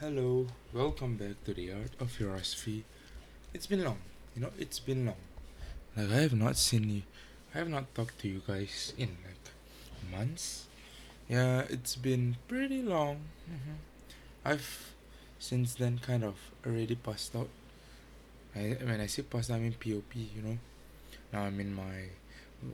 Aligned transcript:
Hello, 0.00 0.46
welcome 0.72 1.16
back 1.16 1.42
to 1.44 1.52
the 1.52 1.72
Art 1.72 1.90
of 1.98 2.16
Firosophy. 2.16 2.84
It's 3.52 3.66
been 3.66 3.82
long, 3.82 3.98
you 4.36 4.40
know, 4.42 4.52
it's 4.56 4.78
been 4.78 5.06
long. 5.06 5.16
Like, 5.96 6.10
I 6.12 6.20
have 6.20 6.34
not 6.34 6.56
seen 6.56 6.88
you, 6.88 7.02
I 7.52 7.58
have 7.58 7.68
not 7.68 7.92
talked 7.96 8.20
to 8.20 8.28
you 8.28 8.40
guys 8.46 8.92
in 8.96 9.16
like 9.26 10.12
months. 10.12 10.66
Yeah, 11.28 11.64
it's 11.68 11.96
been 11.96 12.36
pretty 12.46 12.80
long. 12.80 13.22
hmm 13.48 13.74
I've 14.44 14.94
since 15.40 15.74
then 15.74 15.98
kind 15.98 16.22
of 16.22 16.36
already 16.64 16.94
passed 16.94 17.34
out. 17.34 17.48
I, 18.54 18.76
when 18.80 19.00
I 19.00 19.06
say 19.06 19.22
passed, 19.22 19.50
I 19.50 19.58
mean 19.58 19.72
POP, 19.72 20.14
you 20.14 20.42
know. 20.42 20.58
Now 21.32 21.42
I'm 21.42 21.58
in 21.58 21.74
my 21.74 22.10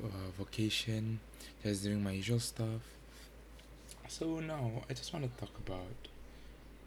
uh, 0.04 0.30
vacation, 0.38 1.20
just 1.62 1.84
doing 1.84 2.04
my 2.04 2.12
usual 2.12 2.40
stuff. 2.40 2.82
So 4.08 4.40
now 4.40 4.82
I 4.90 4.92
just 4.92 5.10
want 5.14 5.24
to 5.24 5.40
talk 5.40 5.56
about 5.66 5.96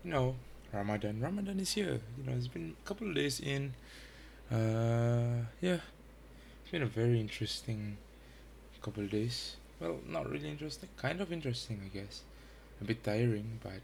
you 0.08 0.14
know, 0.14 0.36
Ramadan. 0.72 1.20
Ramadan 1.20 1.60
is 1.60 1.74
here. 1.74 2.00
You 2.18 2.24
know, 2.26 2.32
it's 2.38 2.48
been 2.48 2.76
a 2.82 2.88
couple 2.88 3.10
of 3.10 3.16
days 3.16 3.42
in. 3.42 3.74
Uh, 4.50 5.44
yeah, 5.60 5.80
it's 6.62 6.72
been 6.72 6.82
a 6.82 6.86
very 6.86 7.20
interesting 7.20 7.98
couple 8.82 9.04
of 9.04 9.12
days. 9.12 9.58
Well, 9.82 10.00
not 10.08 10.30
really 10.30 10.50
interesting. 10.50 10.88
Kind 10.96 11.20
of 11.20 11.34
interesting, 11.34 11.82
I 11.84 11.90
guess. 11.98 12.22
A 12.80 12.86
bit 12.86 13.04
tiring, 13.04 13.60
but 13.62 13.84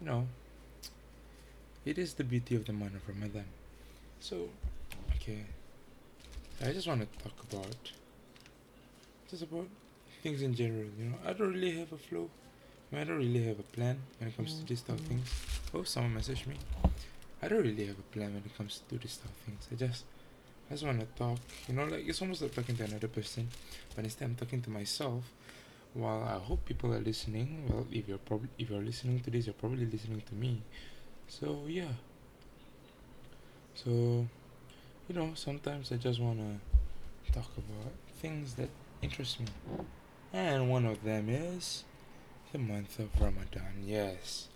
you 0.00 0.06
know, 0.06 0.28
it 1.84 1.98
is 1.98 2.14
the 2.14 2.22
beauty 2.22 2.54
of 2.54 2.66
the 2.66 2.72
month 2.72 2.94
of 2.94 3.08
Ramadan. 3.08 3.46
So, 4.20 4.50
okay, 5.16 5.46
I 6.64 6.70
just 6.70 6.86
want 6.86 7.00
to 7.00 7.24
talk 7.24 7.34
about 7.50 7.90
just 9.28 9.42
about 9.42 9.66
things 10.22 10.42
in 10.42 10.54
general. 10.54 10.86
You 10.96 11.06
know, 11.06 11.16
I 11.26 11.32
don't 11.32 11.52
really 11.52 11.76
have 11.80 11.92
a 11.92 11.98
flow. 11.98 12.30
I 12.98 13.04
don't 13.04 13.18
really 13.18 13.44
have 13.44 13.58
a 13.58 13.62
plan 13.62 13.98
when 14.18 14.28
it 14.28 14.36
comes 14.36 14.58
to 14.58 14.64
these 14.66 14.82
type 14.82 14.98
of 14.98 15.04
things. 15.06 15.28
Oh, 15.74 15.82
someone 15.82 16.14
messaged 16.20 16.46
me. 16.46 16.56
I 17.42 17.48
don't 17.48 17.62
really 17.62 17.86
have 17.86 17.98
a 17.98 18.02
plan 18.16 18.34
when 18.34 18.42
it 18.44 18.56
comes 18.56 18.80
to 18.88 18.98
these 18.98 19.16
type 19.16 19.30
of 19.30 19.36
things. 19.44 19.68
I 19.70 19.74
just, 19.74 20.04
I 20.70 20.74
just 20.74 20.84
want 20.84 21.00
to 21.00 21.06
talk. 21.16 21.38
You 21.68 21.74
know, 21.74 21.84
like 21.84 22.06
it's 22.06 22.20
almost 22.22 22.42
like 22.42 22.54
talking 22.54 22.76
to 22.76 22.84
another 22.84 23.08
person, 23.08 23.48
but 23.94 24.04
instead 24.04 24.26
I'm 24.26 24.34
talking 24.34 24.62
to 24.62 24.70
myself. 24.70 25.24
While 25.92 26.24
I 26.24 26.38
hope 26.44 26.64
people 26.64 26.92
are 26.92 26.98
listening. 27.00 27.68
Well, 27.68 27.86
if 27.92 28.08
you're 28.08 28.18
probably 28.18 28.48
if 28.58 28.68
you're 28.70 28.82
listening 28.82 29.20
to 29.20 29.30
this, 29.30 29.46
you're 29.46 29.54
probably 29.54 29.86
listening 29.86 30.22
to 30.26 30.34
me. 30.34 30.62
So 31.28 31.64
yeah. 31.68 31.92
So, 33.74 33.90
you 35.08 35.14
know, 35.14 35.32
sometimes 35.34 35.92
I 35.92 35.96
just 35.96 36.20
wanna 36.20 36.58
talk 37.32 37.50
about 37.56 37.92
things 38.20 38.54
that 38.54 38.70
interest 39.02 39.40
me, 39.40 39.46
and 40.32 40.70
one 40.70 40.86
of 40.86 41.02
them 41.02 41.28
is 41.28 41.84
the 42.54 42.58
month 42.60 43.00
of 43.00 43.08
Ramadan. 43.20 43.82
Yes. 43.84 44.46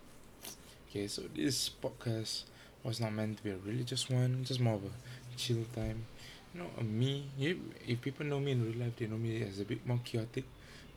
Okay, 0.89 1.07
so 1.07 1.23
this 1.35 1.69
podcast 1.69 2.43
was 2.81 3.01
not 3.01 3.11
meant 3.11 3.39
to 3.39 3.43
be 3.43 3.49
a 3.49 3.57
religious 3.57 4.09
one, 4.09 4.45
just 4.45 4.61
more 4.61 4.75
of 4.75 4.85
a 4.85 5.35
chill 5.35 5.65
time. 5.75 6.05
You 6.53 6.61
know, 6.61 6.69
me, 6.81 7.25
you, 7.37 7.59
if 7.85 7.99
people 7.99 8.25
know 8.25 8.39
me 8.39 8.53
in 8.53 8.65
real 8.65 8.79
life, 8.79 8.95
they 8.95 9.07
know 9.07 9.17
me 9.17 9.43
as 9.43 9.59
a 9.59 9.65
bit 9.65 9.85
more 9.85 9.99
chaotic. 10.01 10.45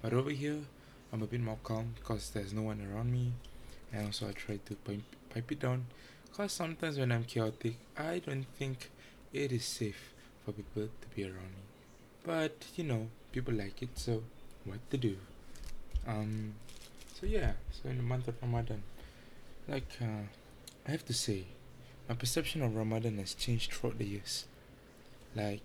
But 0.01 0.13
over 0.13 0.31
here, 0.31 0.59
I'm 1.13 1.25
a 1.25 1.27
bit 1.27 1.41
more 1.41 1.59
calm 1.65 1.93
because 1.99 2.31
there's 2.31 2.53
no 2.53 2.63
one 2.63 2.81
around 2.81 3.11
me. 3.11 3.33
And 3.93 4.07
also, 4.07 4.29
I 4.29 4.33
try 4.33 4.61
to 4.65 4.75
pipe, 4.77 5.03
pipe 5.35 5.51
it 5.51 5.59
down 5.59 5.87
because 6.31 6.53
sometimes 6.53 7.01
when 7.01 7.11
I'm 7.11 7.25
chaotic, 7.25 7.79
I 7.99 8.21
don't 8.21 8.47
think 8.61 8.91
it 9.33 9.51
is 9.51 9.65
safe 9.65 10.13
for 10.45 10.53
people 10.53 10.85
to 10.85 11.17
be 11.17 11.25
around 11.25 11.51
me. 11.51 11.65
But, 12.25 12.65
you 12.77 12.85
know, 12.85 13.09
people 13.33 13.55
like 13.55 13.83
it, 13.83 13.89
so 13.97 14.23
what 14.65 14.79
to 14.93 14.97
do? 14.97 15.17
Um, 16.07 16.55
so 17.23 17.29
yeah, 17.29 17.53
so 17.71 17.89
in 17.89 17.99
the 17.99 18.03
month 18.03 18.27
of 18.27 18.35
Ramadan, 18.43 18.83
like 19.69 19.87
uh, 20.01 20.27
I 20.87 20.91
have 20.91 21.05
to 21.05 21.15
say, 21.15 21.45
my 22.09 22.17
perception 22.17 22.63
of 22.63 22.75
Ramadan 22.75 23.19
has 23.19 23.35
changed 23.35 23.73
throughout 23.73 23.99
the 23.99 24.05
years. 24.05 24.47
Like 25.37 25.63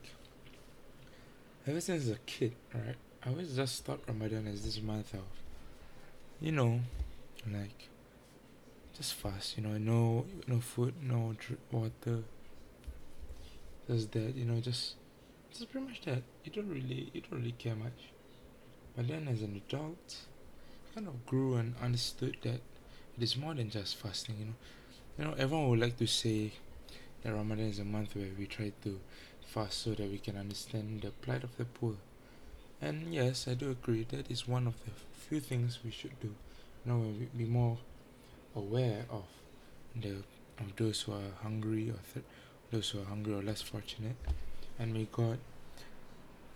ever 1.65 1.81
since 1.81 2.09
a 2.09 2.17
kid, 2.27 2.54
right? 2.76 2.95
I 3.26 3.30
always 3.30 3.55
just 3.55 3.83
thought 3.86 4.02
Ramadan 4.08 4.45
as 4.45 4.64
this 4.64 4.80
month 4.80 5.15
of, 5.15 5.26
you 6.39 6.52
know, 6.52 6.81
like 7.52 7.89
just 8.95 9.15
fast. 9.15 9.58
You 9.58 9.64
know, 9.64 9.80
no 9.80 10.26
no 10.45 10.60
food, 10.60 10.93
no 11.02 11.33
dr- 11.39 11.60
water. 11.71 12.23
Just 13.89 14.11
that, 14.11 14.36
you 14.36 14.45
know, 14.45 14.60
just 14.60 14.93
just 15.52 15.71
pretty 15.71 15.87
much 15.87 16.02
that. 16.02 16.21
You 16.43 16.52
don't 16.52 16.70
really 16.70 17.10
you 17.14 17.21
don't 17.21 17.39
really 17.39 17.54
care 17.54 17.76
much. 17.76 18.11
But 18.95 19.08
then 19.08 19.27
as 19.27 19.42
an 19.42 19.60
adult, 19.67 20.17
kind 20.97 21.08
of 21.08 21.25
grew 21.27 21.53
and 21.53 21.75
understood 21.80 22.35
that 22.41 22.59
it 23.17 23.21
is 23.21 23.37
more 23.37 23.53
than 23.53 23.69
just 23.69 23.97
fasting, 23.97 24.35
you 24.39 24.45
know. 24.45 24.55
You 25.19 25.25
know, 25.25 25.35
everyone 25.37 25.69
would 25.69 25.80
like 25.80 25.97
to 25.97 26.08
say 26.08 26.53
that 27.21 27.31
Ramadan 27.31 27.69
is 27.69 27.77
a 27.77 27.85
month 27.85 28.15
where 28.15 28.30
we 28.35 28.47
try 28.47 28.71
to 28.83 28.99
fast 29.45 29.83
so 29.83 29.91
that 29.91 30.09
we 30.09 30.17
can 30.17 30.36
understand 30.36 31.02
the 31.03 31.11
plight 31.11 31.43
of 31.43 31.55
the 31.57 31.65
poor. 31.65 31.93
And 32.81 33.13
yes, 33.13 33.47
I 33.47 33.53
do 33.53 33.69
agree 33.69 34.07
that 34.09 34.31
is 34.31 34.47
one 34.47 34.65
of 34.65 34.73
the 34.86 34.91
few 35.30 35.39
things 35.39 35.77
we 35.86 35.91
should 35.91 36.19
do. 36.19 36.33
You 36.83 36.91
know, 36.91 36.97
we 36.97 37.25
be 37.37 37.45
more 37.45 37.77
aware 38.55 39.05
of 39.11 39.25
the 39.95 40.23
of 40.57 40.75
those 40.77 41.02
who 41.02 41.11
are 41.11 41.31
hungry 41.43 41.91
or 41.91 41.99
th- 42.11 42.25
those 42.71 42.89
who 42.89 43.02
are 43.02 43.05
hungry 43.05 43.36
or 43.36 43.43
less 43.43 43.61
fortunate, 43.61 44.15
and 44.80 44.95
may 44.95 45.07
God 45.11 45.37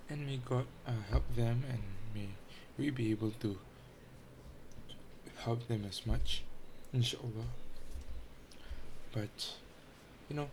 and 0.10 0.26
may 0.26 0.42
God 0.44 0.66
uh, 0.88 0.94
help 1.12 1.36
them, 1.36 1.64
and 1.70 1.84
may 2.16 2.30
we 2.80 2.90
be 2.90 3.12
able 3.12 3.34
to 3.42 3.60
help 5.44 5.68
them 5.68 5.86
as 5.88 6.06
much, 6.06 6.44
inshallah. 6.94 7.50
But, 9.12 9.54
you 10.30 10.36
know, 10.36 10.50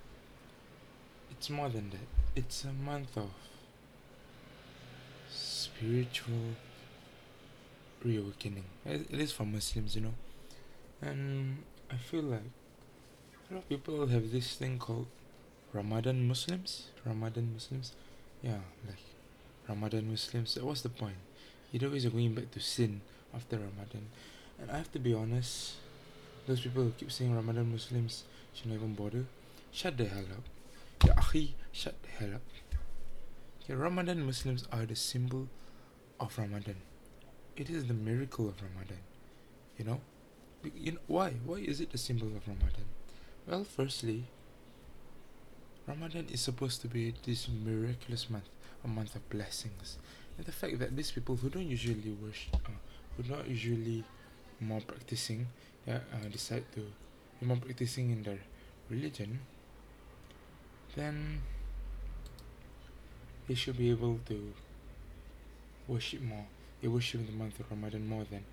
it's 1.30 1.50
more 1.50 1.68
than 1.68 1.90
that. 1.90 2.08
It's 2.34 2.64
a 2.64 2.72
month 2.72 3.16
of 3.16 3.30
spiritual 5.30 6.54
reawakening. 8.04 8.64
At 8.86 9.12
least 9.12 9.34
for 9.34 9.44
Muslims, 9.44 9.94
you 9.94 10.02
know. 10.02 10.14
And 11.00 11.62
I 11.90 11.96
feel 11.96 12.22
like 12.22 12.40
a 13.50 13.54
lot 13.54 13.60
of 13.60 13.68
people 13.68 14.06
have 14.06 14.32
this 14.32 14.56
thing 14.56 14.78
called 14.78 15.06
Ramadan 15.72 16.26
Muslims. 16.26 16.88
Ramadan 17.04 17.52
Muslims. 17.54 17.92
Yeah, 18.42 18.58
like 18.86 18.98
Ramadan 19.68 20.10
Muslims. 20.10 20.58
What's 20.60 20.82
the 20.82 20.88
point? 20.88 21.16
Either 21.72 21.88
way, 21.90 21.98
you're 21.98 22.10
going 22.10 22.34
back 22.34 22.50
to 22.52 22.60
sin 22.60 23.00
after 23.34 23.56
Ramadan. 23.56 24.08
And 24.60 24.70
I 24.70 24.76
have 24.76 24.90
to 24.92 24.98
be 24.98 25.14
honest, 25.14 25.74
those 26.46 26.60
people 26.60 26.82
who 26.82 26.90
keep 26.98 27.12
saying 27.12 27.34
Ramadan 27.34 27.70
Muslims 27.70 28.24
should 28.54 28.66
not 28.66 28.76
even 28.76 28.94
bother. 28.94 29.24
Shut 29.70 29.96
the 29.96 30.06
hell 30.06 30.24
up. 30.32 31.06
Ya 31.06 31.14
akhi, 31.14 31.50
shut 31.72 31.94
the 32.02 32.08
hell 32.08 32.34
up. 32.34 32.42
Okay, 33.62 33.74
Ramadan 33.74 34.24
Muslims 34.24 34.66
are 34.72 34.86
the 34.86 34.96
symbol 34.96 35.46
of 36.18 36.36
Ramadan. 36.38 36.76
It 37.56 37.70
is 37.70 37.86
the 37.86 37.94
miracle 37.94 38.48
of 38.48 38.54
Ramadan. 38.62 39.00
You 39.76 39.84
know? 39.84 40.00
You 40.74 40.92
know 40.92 41.00
why? 41.06 41.34
Why 41.44 41.56
is 41.56 41.80
it 41.80 41.92
the 41.92 41.98
symbol 41.98 42.28
of 42.28 42.48
Ramadan? 42.48 42.86
Well, 43.46 43.64
firstly, 43.64 44.24
Ramadan 45.86 46.26
is 46.32 46.40
supposed 46.40 46.80
to 46.82 46.88
be 46.88 47.14
this 47.24 47.48
miraculous 47.48 48.28
month, 48.28 48.48
a 48.84 48.88
month 48.88 49.14
of 49.14 49.28
blessings. 49.30 49.98
And 50.36 50.46
the 50.46 50.52
fact 50.52 50.78
that 50.80 50.96
these 50.96 51.10
people 51.10 51.36
who 51.36 51.48
don't 51.48 51.66
usually 51.66 52.16
worship, 52.22 52.56
uh, 52.66 52.70
who 53.16 53.22
don't 53.22 53.48
usually 53.48 54.04
more 54.60 54.80
practicing 54.80 55.46
yeah, 55.86 56.00
uh, 56.12 56.28
decide 56.30 56.64
to 56.74 56.80
be 57.40 57.46
more 57.46 57.56
practicing 57.56 58.10
in 58.10 58.22
their 58.22 58.38
religion, 58.90 59.40
then 60.96 61.40
they 63.46 63.54
should 63.54 63.76
be 63.78 63.90
able 63.90 64.18
to 64.26 64.52
worship 65.86 66.20
more. 66.22 66.46
They 66.80 66.88
worship 66.88 67.20
in 67.20 67.26
the 67.26 67.32
month 67.32 67.58
of 67.60 67.70
Ramadan 67.70 68.08
more 68.08 68.24
than 68.30 68.44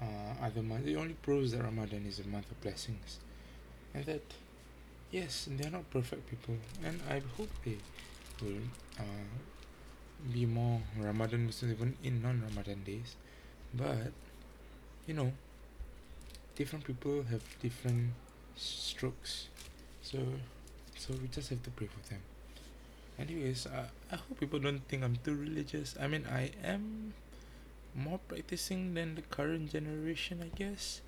uh, 0.00 0.44
other 0.44 0.62
months. 0.62 0.86
It 0.86 0.96
only 0.96 1.14
proves 1.14 1.52
that 1.52 1.62
Ramadan 1.62 2.04
is 2.06 2.20
a 2.20 2.26
month 2.28 2.50
of 2.50 2.60
blessings, 2.60 3.18
and 3.94 4.04
that 4.04 4.22
yes, 5.10 5.48
they 5.50 5.66
are 5.66 5.70
not 5.70 5.90
perfect 5.90 6.28
people, 6.28 6.56
and 6.84 7.00
I 7.10 7.22
hope 7.36 7.50
they 7.64 7.78
will 8.42 8.62
uh, 8.98 9.02
be 10.32 10.46
more 10.46 10.80
Ramadan 10.98 11.46
Muslims 11.46 11.74
even 11.74 11.96
in 12.02 12.22
non-Ramadan 12.22 12.82
days. 12.84 13.16
But 13.74 14.12
you 15.06 15.14
know, 15.14 15.32
different 16.56 16.84
people 16.84 17.22
have 17.30 17.42
different 17.60 18.12
strokes, 18.56 19.48
so 20.02 20.18
so 20.96 21.14
we 21.20 21.28
just 21.28 21.50
have 21.50 21.62
to 21.62 21.70
pray 21.70 21.86
for 21.86 22.08
them. 22.08 22.20
Anyways, 23.18 23.66
I, 23.66 23.86
I 24.12 24.16
hope 24.16 24.40
people 24.40 24.58
don't 24.58 24.86
think 24.88 25.04
I'm 25.04 25.16
too 25.16 25.34
religious. 25.34 25.94
I 26.00 26.06
mean, 26.06 26.26
I 26.30 26.50
am 26.64 27.14
more 27.94 28.18
practicing 28.28 28.94
than 28.94 29.14
the 29.14 29.22
current 29.22 29.72
generation, 29.72 30.42
I 30.42 30.56
guess. 30.56 31.00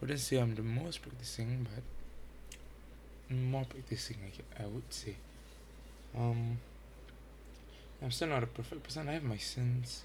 Wouldn't 0.00 0.20
say 0.20 0.38
I'm 0.38 0.54
the 0.54 0.62
most 0.62 1.02
practicing, 1.02 1.66
but 1.68 3.36
more 3.36 3.64
practicing, 3.64 4.16
I, 4.24 4.64
I 4.64 4.66
would 4.66 4.92
say. 4.92 5.16
Um, 6.16 6.58
I'm 8.02 8.10
still 8.10 8.28
not 8.28 8.42
a 8.42 8.46
perfect 8.46 8.84
person. 8.84 9.08
I 9.08 9.12
have 9.12 9.24
my 9.24 9.36
sins. 9.36 10.04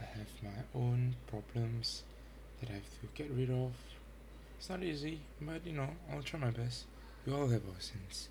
I 0.00 0.04
have 0.04 0.28
my 0.42 0.80
own 0.80 1.16
problems 1.26 2.02
that 2.60 2.70
I 2.70 2.74
have 2.74 2.90
to 3.00 3.06
get 3.14 3.30
rid 3.30 3.50
of. 3.50 3.72
It's 4.58 4.70
not 4.70 4.82
easy, 4.82 5.20
but 5.40 5.66
you 5.66 5.72
know, 5.72 5.88
I'll 6.12 6.22
try 6.22 6.40
my 6.40 6.50
best. 6.50 6.84
We 7.26 7.32
all 7.32 7.48
have 7.48 7.62
our 7.68 7.80
sins. 7.80 8.28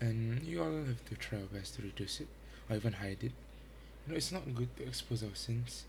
And 0.00 0.42
you 0.42 0.62
all 0.62 0.84
have 0.84 1.04
to 1.06 1.14
try 1.16 1.38
our 1.38 1.46
best 1.46 1.74
to 1.76 1.82
reduce 1.82 2.20
it 2.20 2.28
or 2.70 2.76
even 2.76 2.92
hide 2.92 3.18
it. 3.22 3.32
You 4.06 4.12
know, 4.12 4.16
it's 4.16 4.30
not 4.30 4.54
good 4.54 4.74
to 4.76 4.84
expose 4.84 5.22
our 5.22 5.34
sins 5.34 5.84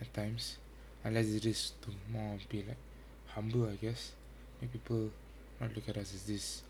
at 0.00 0.12
times, 0.12 0.58
unless 1.04 1.28
it 1.28 1.46
is 1.46 1.72
to 1.82 1.90
more 2.12 2.38
be 2.48 2.64
like 2.66 2.76
humble, 3.28 3.68
I 3.68 3.76
guess. 3.76 4.12
Make 4.60 4.72
people 4.72 5.10
not 5.60 5.74
look 5.74 5.88
at 5.88 5.96
us 5.96 6.12
as 6.14 6.24
this 6.24 6.62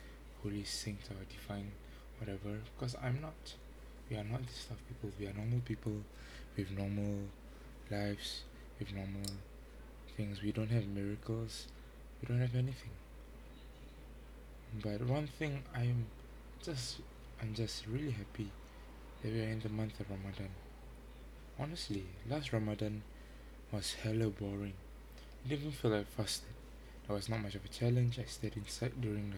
holy 0.42 0.64
saint 0.64 1.00
or 1.10 1.24
divine, 1.30 1.72
whatever. 2.18 2.58
Because 2.76 2.94
I'm 3.02 3.20
not. 3.20 3.54
We 4.10 4.16
are 4.16 4.24
not 4.24 4.46
this 4.46 4.56
stuff 4.56 4.78
people. 4.88 5.10
We 5.18 5.26
are 5.26 5.32
normal 5.32 5.60
people 5.60 5.96
with 6.56 6.70
normal 6.70 7.20
lives, 7.90 8.42
with 8.78 8.92
normal 8.92 9.30
things. 10.16 10.42
We 10.42 10.52
don't 10.52 10.70
have 10.70 10.86
miracles. 10.86 11.66
We 12.20 12.28
don't 12.28 12.40
have 12.40 12.54
anything. 12.54 12.90
But 14.82 15.02
one 15.06 15.26
thing 15.26 15.62
I'm 15.74 16.06
just 16.64 17.00
I'm 17.40 17.54
just 17.54 17.86
really 17.86 18.10
happy 18.12 18.50
that 19.22 19.32
we 19.32 19.40
are 19.40 19.48
in 19.48 19.60
the 19.60 19.68
month 19.68 20.00
of 20.00 20.10
Ramadan. 20.10 20.48
Honestly, 21.58 22.04
last 22.28 22.52
Ramadan 22.52 23.02
was 23.70 23.94
hella 23.94 24.28
boring. 24.28 24.74
I 25.44 25.48
didn't 25.48 25.60
even 25.60 25.72
feel 25.72 25.90
like 25.90 26.06
fasting. 26.06 26.54
There 27.06 27.16
was 27.16 27.28
not 27.28 27.40
much 27.42 27.54
of 27.54 27.64
a 27.64 27.68
challenge. 27.68 28.18
I 28.18 28.24
stayed 28.24 28.56
inside 28.56 29.00
during 29.00 29.30
the 29.30 29.36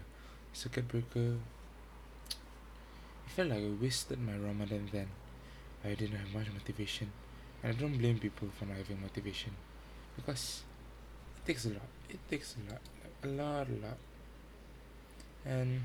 circuit 0.52 0.86
breaker. 0.86 1.36
I 3.26 3.30
felt 3.30 3.48
like 3.48 3.58
I 3.58 3.70
wasted 3.80 4.20
my 4.20 4.36
Ramadan 4.36 4.88
then. 4.92 5.08
I 5.84 5.94
didn't 5.94 6.18
have 6.18 6.32
much 6.32 6.52
motivation. 6.52 7.10
And 7.62 7.74
I 7.76 7.80
don't 7.80 7.98
blame 7.98 8.18
people 8.18 8.48
for 8.58 8.66
not 8.66 8.76
having 8.76 9.00
motivation. 9.00 9.52
Because 10.16 10.62
it 11.37 11.46
takes 11.46 11.64
a 11.66 11.70
lot. 11.70 11.88
It 12.08 12.19
takes 12.31 12.55
a 12.56 12.72
lot. 12.72 12.81
a 13.25 13.28
lot, 13.28 13.66
a 13.69 13.87
lot. 13.87 13.99
And 15.46 15.82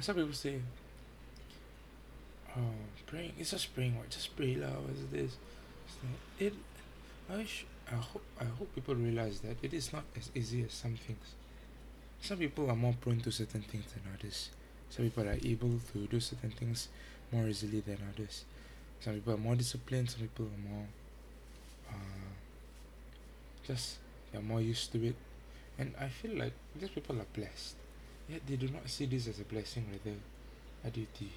some 0.00 0.16
people 0.16 0.32
say, 0.32 0.60
oh, 2.56 2.60
praying, 3.06 3.32
it's 3.38 3.50
just 3.50 3.74
praying, 3.74 3.96
what? 3.96 4.10
Just 4.10 4.36
pray 4.36 4.54
what's 4.54 5.00
this? 5.12 5.36
It, 6.38 6.54
I 7.30 7.36
wish, 7.36 7.64
I 7.90 7.94
hope, 7.94 8.22
I 8.40 8.44
hope 8.44 8.74
people 8.74 8.94
realize 8.94 9.40
that 9.40 9.56
it 9.62 9.72
is 9.72 9.92
not 9.92 10.04
as 10.16 10.30
easy 10.34 10.64
as 10.64 10.72
some 10.72 10.96
things. 10.96 11.34
Some 12.20 12.38
people 12.38 12.70
are 12.70 12.76
more 12.76 12.94
prone 13.00 13.20
to 13.20 13.30
certain 13.30 13.62
things 13.62 13.84
than 13.92 14.02
others. 14.12 14.50
Some 14.90 15.04
people 15.04 15.28
are 15.28 15.38
able 15.44 15.80
to 15.92 16.06
do 16.06 16.20
certain 16.20 16.50
things 16.50 16.88
more 17.32 17.48
easily 17.48 17.80
than 17.80 17.98
others. 18.14 18.44
Some 19.00 19.14
people 19.14 19.34
are 19.34 19.38
more 19.38 19.54
disciplined, 19.54 20.10
some 20.10 20.22
people 20.22 20.46
are 20.46 20.70
more 20.74 20.86
uh, 21.90 22.25
just 23.66 23.98
they're 24.32 24.40
more 24.40 24.60
used 24.60 24.92
to 24.92 25.06
it. 25.06 25.16
And 25.78 25.94
I 26.00 26.08
feel 26.08 26.36
like 26.38 26.52
these 26.78 26.90
people 26.90 27.20
are 27.20 27.26
blessed. 27.34 27.74
Yet 28.28 28.42
they 28.46 28.56
do 28.56 28.68
not 28.68 28.88
see 28.88 29.06
this 29.06 29.26
as 29.28 29.40
a 29.40 29.44
blessing 29.44 29.86
rather 29.90 30.16
a 30.84 30.90
duty. 30.90 31.30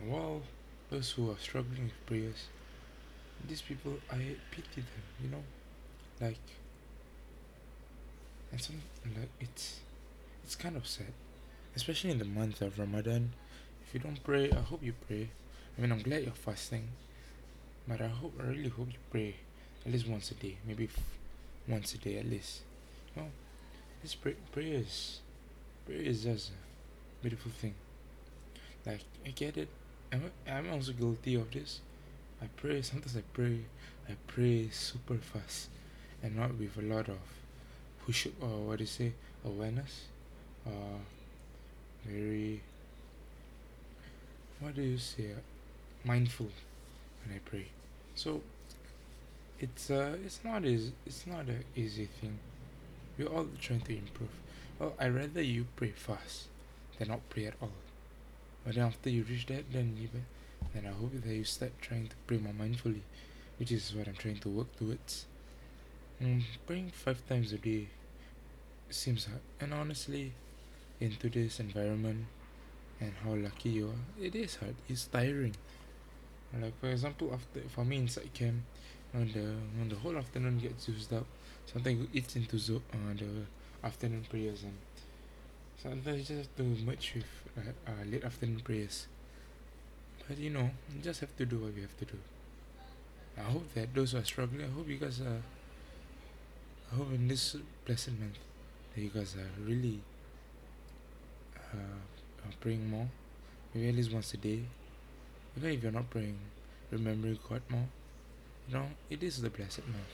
And 0.00 0.10
while 0.10 0.42
those 0.90 1.10
who 1.10 1.30
are 1.30 1.38
struggling 1.38 1.84
with 1.84 2.06
prayers, 2.06 2.46
these 3.48 3.62
people 3.62 3.94
I 4.10 4.36
pity 4.50 4.82
them, 4.82 5.04
you 5.22 5.30
know? 5.30 5.42
Like 6.20 6.38
and 8.52 8.60
some 8.60 8.80
like 9.18 9.28
it's 9.40 9.80
it's 10.44 10.54
kind 10.54 10.76
of 10.76 10.86
sad. 10.86 11.12
Especially 11.74 12.10
in 12.10 12.18
the 12.18 12.24
month 12.24 12.62
of 12.62 12.78
Ramadan. 12.78 13.32
If 13.86 13.94
you 13.94 14.00
don't 14.00 14.22
pray, 14.24 14.50
I 14.50 14.60
hope 14.60 14.82
you 14.82 14.94
pray. 15.06 15.28
I 15.76 15.80
mean 15.80 15.92
I'm 15.92 16.02
glad 16.02 16.24
you're 16.24 16.32
fasting. 16.32 16.88
But 17.88 18.00
I 18.00 18.08
hope 18.08 18.34
I 18.40 18.46
really 18.48 18.68
hope 18.68 18.88
you 18.88 18.98
pray 19.10 19.36
at 19.84 19.92
least 19.92 20.08
once 20.08 20.30
a 20.30 20.34
day. 20.34 20.56
Maybe 20.66 20.88
once 21.68 21.94
a 21.94 21.98
day 21.98 22.18
at 22.18 22.26
least. 22.26 22.60
You 23.16 23.24
this 24.02 24.14
pray- 24.14 24.36
prayer 24.52 24.74
is 24.80 25.20
prayer 25.86 26.00
is 26.00 26.24
just 26.24 26.50
a 26.50 27.22
beautiful 27.22 27.50
thing. 27.52 27.74
Like 28.84 29.00
I 29.24 29.30
get 29.30 29.56
it. 29.56 29.68
I'm 30.12 30.30
I'm 30.48 30.70
also 30.72 30.92
guilty 30.92 31.34
of 31.34 31.50
this. 31.50 31.80
I 32.42 32.46
pray 32.56 32.82
sometimes 32.90 33.16
I 33.16 33.22
pray 33.32 33.60
I 34.08 34.14
pray 34.26 34.68
super 34.70 35.16
fast 35.16 35.68
and 36.22 36.36
not 36.36 36.54
with 36.58 36.76
a 36.78 36.82
lot 36.82 37.08
of 37.08 37.18
push 38.04 38.26
or 38.40 38.48
what 38.66 38.78
do 38.78 38.84
you 38.84 38.88
say 38.88 39.12
awareness 39.44 40.06
uh 40.66 40.98
very 42.04 42.60
what 44.60 44.74
do 44.74 44.82
you 44.82 44.98
say 44.98 45.30
mindful 46.04 46.48
when 47.24 47.36
I 47.36 47.40
pray 47.44 47.66
so 48.14 48.40
it's 49.58 49.90
uh 49.90 50.16
it's 50.24 50.40
not 50.44 50.64
as 50.64 50.92
it's 51.06 51.26
not 51.26 51.46
an 51.46 51.64
easy 51.74 52.08
thing. 52.20 52.38
We're 53.16 53.28
all 53.28 53.46
trying 53.60 53.80
to 53.82 53.96
improve. 53.96 54.30
Well 54.78 54.94
I 55.00 55.08
rather 55.08 55.40
you 55.40 55.66
pray 55.76 55.92
fast 55.96 56.48
than 56.98 57.08
not 57.08 57.28
pray 57.30 57.46
at 57.46 57.54
all. 57.62 57.72
But 58.64 58.74
then 58.74 58.84
after 58.84 59.08
you 59.08 59.24
reach 59.24 59.46
that 59.46 59.72
then 59.72 59.96
you 59.98 60.08
then 60.74 60.86
I 60.86 60.92
hope 60.92 61.12
that 61.12 61.34
you 61.34 61.44
start 61.44 61.72
trying 61.80 62.08
to 62.08 62.16
pray 62.26 62.38
more 62.38 62.52
mindfully 62.52 63.00
which 63.58 63.72
is 63.72 63.94
what 63.94 64.08
I'm 64.08 64.14
trying 64.14 64.38
to 64.40 64.50
work 64.50 64.76
towards. 64.76 65.24
Mm, 66.22 66.42
praying 66.66 66.90
five 66.90 67.26
times 67.26 67.52
a 67.52 67.58
day 67.58 67.88
seems 68.90 69.26
hard. 69.26 69.40
And 69.60 69.72
honestly 69.72 70.32
in 71.00 71.16
today's 71.16 71.60
environment 71.60 72.26
and 73.00 73.12
how 73.24 73.34
lucky 73.34 73.70
you 73.70 73.88
are 73.88 74.22
it 74.22 74.34
is 74.34 74.56
hard. 74.56 74.74
It's 74.86 75.06
tiring. 75.06 75.56
Like 76.60 76.78
for 76.78 76.88
example 76.88 77.30
after 77.32 77.60
for 77.68 77.86
me 77.86 77.96
inside 77.96 78.34
camp 78.34 78.62
when 79.16 79.32
the 79.32 79.46
when 79.78 79.88
the 79.88 79.96
whole 79.96 80.16
afternoon 80.16 80.58
gets 80.58 80.88
used 80.88 81.12
up. 81.12 81.26
Sometimes 81.72 82.04
it 82.04 82.10
eats 82.12 82.36
into 82.36 82.58
zo- 82.58 82.82
uh, 82.92 83.14
the 83.16 83.86
afternoon 83.86 84.24
prayers 84.30 84.62
and 84.62 84.74
sometimes 85.82 86.18
you 86.30 86.36
just 86.36 86.48
have 86.48 86.56
to 86.56 86.84
merge 86.84 87.12
with 87.16 87.24
uh, 87.58 87.90
uh, 87.90 88.04
late 88.10 88.24
afternoon 88.24 88.60
prayers. 88.60 89.06
But 90.28 90.38
you 90.38 90.50
know 90.50 90.70
you 90.94 91.00
just 91.02 91.20
have 91.20 91.34
to 91.38 91.46
do 91.46 91.58
what 91.58 91.74
you 91.74 91.82
have 91.82 91.96
to 91.98 92.04
do. 92.04 92.18
I 93.38 93.42
hope 93.42 93.72
that 93.74 93.94
those 93.94 94.12
who 94.12 94.18
are 94.18 94.24
struggling 94.24 94.64
I 94.64 94.68
hope 94.68 94.88
you 94.88 94.96
guys 94.96 95.20
are 95.20 95.42
I 96.92 96.96
hope 96.96 97.12
in 97.12 97.28
this 97.28 97.56
blessed 97.84 98.18
month 98.18 98.38
that 98.94 99.00
you 99.00 99.10
guys 99.10 99.36
are 99.36 99.50
really 99.64 100.00
uh, 101.56 101.76
uh, 101.76 102.52
praying 102.60 102.88
more. 102.88 103.08
Maybe 103.74 103.88
at 103.88 103.94
least 103.94 104.12
once 104.12 104.32
a 104.34 104.36
day. 104.36 104.60
Even 105.56 105.70
if 105.70 105.82
you're 105.82 105.92
not 105.92 106.10
praying 106.10 106.38
remembering 106.90 107.38
God 107.48 107.62
more 107.68 107.88
you 108.68 108.74
know 108.74 108.86
it 109.10 109.22
is 109.22 109.40
the 109.42 109.50
blessed 109.50 109.86
month. 109.86 110.12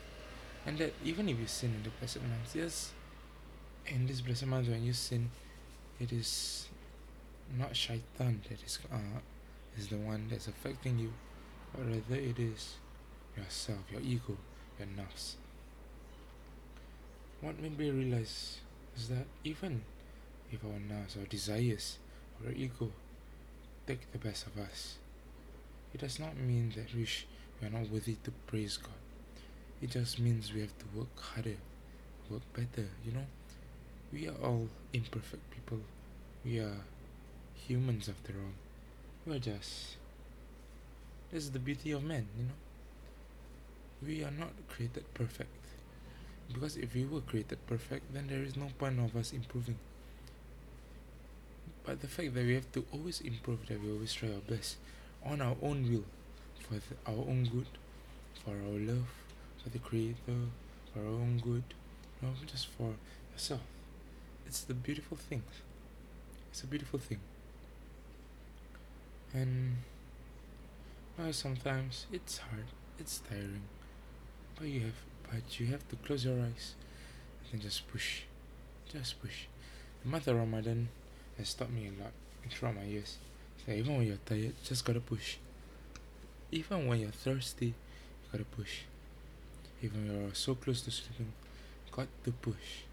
And 0.67 0.79
that 0.79 0.95
even 1.05 1.29
if 1.29 1.39
you 1.39 1.47
sin 1.47 1.75
in 1.75 1.83
the 1.83 1.91
blessed 1.99 2.23
month 2.23 2.55
yes 2.55 2.93
in 3.87 4.07
this 4.07 4.21
blessed 4.21 4.47
month 4.47 4.69
when 4.69 4.85
you 4.85 4.93
sin 4.93 5.31
it 6.01 6.13
is 6.13 6.69
not 7.59 7.77
shaitan 7.77 8.41
that 8.49 8.63
is 8.65 8.79
uh, 8.93 9.21
is 9.79 9.89
the 9.89 9.97
one 9.97 10.29
that's 10.31 10.47
affecting 10.49 10.99
you 10.99 11.13
but 11.75 11.85
rather 11.87 12.21
it 12.23 12.39
is 12.39 12.77
yourself 13.37 13.79
your 13.91 14.01
ego 14.03 14.37
your 14.79 14.89
nafs. 14.89 15.35
What 17.41 17.61
made 17.61 17.79
me 17.79 17.91
realize 17.91 18.59
is 18.97 19.09
that 19.09 19.27
even 19.45 19.83
if 20.53 20.65
our 20.65 20.79
nafs 20.91 21.19
our 21.19 21.27
desires 21.27 21.99
or 22.41 22.49
our 22.49 22.55
ego 22.55 22.91
take 23.87 24.11
the 24.13 24.19
best 24.19 24.47
of 24.47 24.59
us 24.59 24.97
it 25.95 26.01
does 26.01 26.19
not 26.19 26.37
mean 26.37 26.73
that 26.77 26.95
we, 26.95 27.05
sh- 27.05 27.27
we 27.63 27.69
are 27.69 27.71
not 27.71 27.89
worthy 27.91 28.17
to 28.25 28.33
praise 28.49 28.77
God. 28.77 28.91
It 29.81 29.91
just 29.91 30.19
means 30.19 30.53
we 30.53 30.61
have 30.61 30.77
to 30.79 30.99
work 30.99 31.21
harder 31.21 31.57
work 32.31 32.43
better 32.55 32.89
you 33.05 33.13
know? 33.13 33.27
We 34.13 34.29
are 34.29 34.37
all 34.43 34.69
imperfect 34.93 35.51
people. 35.51 35.81
We 36.45 36.59
are 36.59 36.77
humans 37.55 38.09
after 38.09 38.33
all. 38.33 38.55
We 39.27 39.37
are 39.37 39.39
just 39.39 39.97
this 41.31 41.45
is 41.45 41.51
the 41.53 41.59
beauty 41.59 41.93
of 41.93 42.03
man 42.03 42.27
you 42.37 42.45
know? 42.45 42.59
We 44.07 44.25
are 44.25 44.33
not 44.33 44.51
created 44.69 45.05
perfect. 45.15 45.51
Because 46.53 46.77
if 46.77 46.95
we 46.95 47.05
were 47.05 47.21
created 47.21 47.65
perfect 47.67 48.13
then 48.13 48.27
there 48.27 48.43
is 48.43 48.57
no 48.57 48.69
point 48.79 48.99
of 48.99 49.15
us 49.17 49.33
improving. 49.33 49.77
But 51.85 52.01
the 52.01 52.09
fact 52.09 52.35
that 52.35 52.45
we 52.45 52.55
have 52.55 52.71
to 52.73 52.85
always 52.93 53.21
improve 53.21 53.67
that 53.69 53.83
we 53.83 53.91
always 53.91 54.13
try 54.13 54.29
our 54.29 54.41
best 54.49 54.77
on 55.25 55.41
our 55.41 55.57
own 55.63 55.91
will 55.91 56.05
for 56.61 56.75
the, 56.75 57.11
our 57.11 57.19
own 57.29 57.49
good 57.53 57.67
for 58.45 58.51
our 58.51 58.79
love 58.79 59.09
for 59.63 59.71
the 59.71 59.79
creator 59.79 60.17
for 60.93 61.01
our 61.01 61.07
own 61.07 61.41
good 61.43 61.65
know 62.23 62.31
just 62.47 62.69
for 62.69 62.95
yourself. 63.33 63.61
It's 64.47 64.63
the 64.63 64.75
beautiful 64.75 65.17
thing. 65.17 65.43
It's 66.51 66.63
a 66.63 66.67
beautiful 66.67 66.99
thing. 66.99 67.21
And 69.35 69.77
sometimes 71.31 72.07
it's 72.13 72.39
hard 72.39 72.65
it's 72.99 73.23
tiring 73.29 73.63
but 74.59 74.67
you 74.67 74.81
have 74.81 74.95
but 75.31 75.61
you 75.61 75.67
have 75.67 75.89
to 75.89 75.97
close 75.97 76.25
your 76.25 76.39
eyes 76.41 76.75
and 77.53 77.63
just 77.63 77.89
push 77.89 78.23
just 78.93 79.23
push. 79.23 79.47
The 80.03 80.09
month 80.09 80.27
of 80.27 80.37
Ramadan 80.37 80.89
has 81.39 81.55
taught 81.55 81.71
me 81.71 81.87
a 81.87 82.03
lot. 82.03 82.13
Throughout 82.51 82.75
my 82.75 82.83
years 82.83 83.19
so 83.65 83.73
even 83.73 83.97
when 83.97 84.07
you're 84.07 84.17
tired 84.27 84.55
just 84.65 84.85
gotta 84.85 85.01
push 85.01 85.37
even 86.53 86.87
when 86.87 87.01
you're 87.01 87.11
thirsty 87.11 87.67
you 87.67 87.75
gotta 88.31 88.45
push 88.45 88.83
even 89.83 90.07
when 90.07 90.23
you're 90.23 90.35
so 90.35 90.55
close 90.55 90.81
to 90.83 90.91
sleeping 90.91 91.33
you 91.87 91.93
got 91.93 92.07
to 92.25 92.33
push. 92.33 92.85